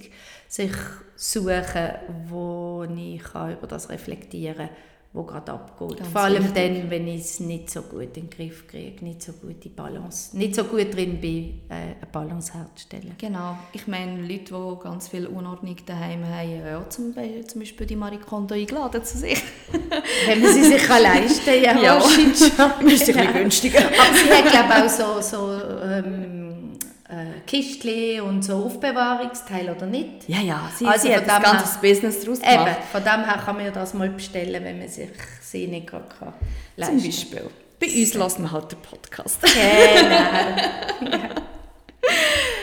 sich 0.48 0.72
suchen, 1.16 1.90
wo 2.28 2.84
ich 2.94 3.22
kann 3.22 3.54
über 3.54 3.66
das 3.66 3.88
reflektieren 3.88 4.68
kann, 4.68 4.76
wo 5.16 5.22
gerade 5.22 5.50
abgeht. 5.52 5.96
Ganz 5.98 6.10
Vor 6.10 6.20
allem 6.20 6.44
wichtig. 6.44 6.54
dann, 6.82 6.90
wenn 6.90 7.08
ich 7.08 7.22
es 7.22 7.40
nicht 7.40 7.70
so 7.70 7.80
gut 7.82 8.02
in 8.02 8.12
den 8.12 8.30
Griff 8.30 8.66
kriege, 8.68 9.02
nicht 9.02 9.22
so 9.22 9.32
gut 9.32 9.64
die 9.64 9.70
Balance, 9.70 10.36
nicht 10.36 10.54
so 10.54 10.64
gut 10.64 10.94
drin 10.94 11.18
bin, 11.20 11.62
äh, 11.70 11.74
eine 11.74 11.94
Balance 12.12 12.52
herzustellen. 12.52 13.14
Genau. 13.18 13.56
Ich 13.72 13.86
meine, 13.86 14.20
Leute, 14.20 14.54
die 14.54 14.82
ganz 14.82 15.08
viel 15.08 15.26
Unordnung 15.26 15.76
daheim 15.86 16.22
haben, 16.24 16.50
ja 16.50 16.88
zum 16.90 17.14
Beispiel, 17.14 17.46
zum 17.46 17.60
Beispiel 17.62 17.86
die 17.86 17.96
Marie 17.96 18.18
Kondo 18.18 18.54
eingeladen 18.54 19.02
zu 19.04 19.16
sich. 19.18 19.42
Wenn 20.26 20.42
man 20.42 20.52
sie 20.52 20.64
sich 20.64 20.82
kann 20.84 21.02
leisten 21.02 21.44
kann, 21.46 21.62
ja, 21.62 21.80
Ja. 21.82 21.94
wahrscheinlich 21.94 22.38
schon. 22.38 22.48
Ist 22.48 22.60
ein 22.60 22.84
bisschen 22.84 23.32
günstiger. 23.32 23.78
Aber 23.78 24.16
sie 24.16 24.30
hat, 24.30 24.50
glaube 24.50 24.86
ich, 24.86 25.02
auch 25.02 25.22
so, 25.22 25.36
so 25.38 25.52
ähm, 25.82 26.35
äh, 27.16 27.40
Kistchen 27.46 28.20
und 28.22 28.42
so 28.42 28.54
Aufbewahrungsteile, 28.64 29.74
oder 29.74 29.86
nicht? 29.86 30.28
Ja, 30.28 30.40
ja, 30.40 30.70
sie, 30.76 30.86
Also 30.86 31.08
sie 31.08 31.14
hat 31.16 31.28
ein 31.28 31.42
ganzes 31.42 31.76
Business 31.78 32.20
daraus 32.20 32.38
Eben, 32.40 32.50
gemacht. 32.52 32.78
von 32.92 33.02
dem 33.02 33.24
her 33.24 33.40
kann 33.44 33.56
man 33.56 33.64
ja 33.64 33.70
das 33.70 33.94
mal 33.94 34.08
bestellen, 34.10 34.62
wenn 34.64 34.78
man 34.78 34.88
sich 34.88 35.08
sie 35.40 35.66
nicht 35.66 35.86
gerade 35.86 36.04
kann 36.18 36.32
Zum 36.32 36.36
leisten 36.76 36.96
kann. 36.98 37.06
Beispiel. 37.06 37.50
Bei 37.78 37.86
uns 37.86 38.14
lassen 38.14 38.42
wir 38.42 38.52
halt 38.52 38.72
den 38.72 38.78
Podcast. 38.80 39.38
Genau. 39.42 41.20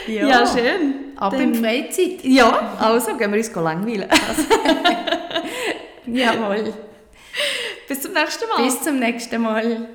Ja, 0.07 0.45
schön. 0.45 0.95
Ab 1.15 1.31
Dann- 1.31 1.53
in 1.53 1.55
Freizeit. 1.55 2.23
Ja, 2.23 2.73
also 2.79 3.15
gehen 3.15 3.31
wir 3.31 3.37
uns 3.37 3.53
langweilen. 3.55 4.09
Jawohl. 6.05 6.73
Bis 7.87 8.01
zum 8.01 8.13
nächsten 8.13 8.49
Mal. 8.49 8.63
Bis 8.63 8.81
zum 8.81 8.99
nächsten 8.99 9.41
Mal. 9.41 9.87